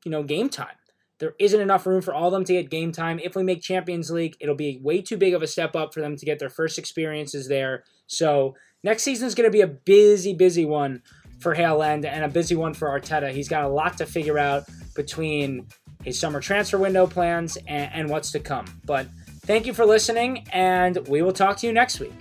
you 0.03 0.11
know, 0.11 0.23
game 0.23 0.49
time. 0.49 0.75
There 1.19 1.35
isn't 1.37 1.59
enough 1.59 1.85
room 1.85 2.01
for 2.01 2.13
all 2.13 2.27
of 2.27 2.31
them 2.31 2.45
to 2.45 2.53
get 2.53 2.69
game 2.69 2.91
time. 2.93 3.19
If 3.19 3.35
we 3.35 3.43
make 3.43 3.61
Champions 3.61 4.09
League, 4.09 4.37
it'll 4.39 4.55
be 4.55 4.79
way 4.81 5.01
too 5.01 5.17
big 5.17 5.33
of 5.33 5.41
a 5.41 5.47
step 5.47 5.75
up 5.75 5.93
for 5.93 5.99
them 5.99 6.15
to 6.15 6.25
get 6.25 6.39
their 6.39 6.49
first 6.49 6.77
experiences 6.77 7.47
there. 7.49 7.83
So 8.07 8.55
next 8.83 9.03
season 9.03 9.27
is 9.27 9.35
going 9.35 9.47
to 9.47 9.51
be 9.51 9.61
a 9.61 9.67
busy, 9.67 10.33
busy 10.33 10.63
one 10.63 11.01
for 11.39 11.53
Hale 11.53 11.83
End 11.83 12.05
and 12.05 12.23
a 12.23 12.29
busy 12.29 12.55
one 12.55 12.73
for 12.73 12.87
Arteta. 12.87 13.31
He's 13.31 13.49
got 13.49 13.63
a 13.63 13.67
lot 13.67 13.97
to 13.97 14.05
figure 14.05 14.39
out 14.39 14.63
between 14.95 15.67
his 16.03 16.17
summer 16.17 16.39
transfer 16.39 16.77
window 16.77 17.05
plans 17.05 17.57
and, 17.67 17.91
and 17.93 18.09
what's 18.09 18.31
to 18.31 18.39
come. 18.39 18.65
But 18.85 19.07
thank 19.41 19.65
you 19.65 19.73
for 19.73 19.85
listening, 19.85 20.45
and 20.53 20.97
we 21.09 21.21
will 21.21 21.33
talk 21.33 21.57
to 21.57 21.67
you 21.67 21.73
next 21.73 21.99
week. 21.99 22.13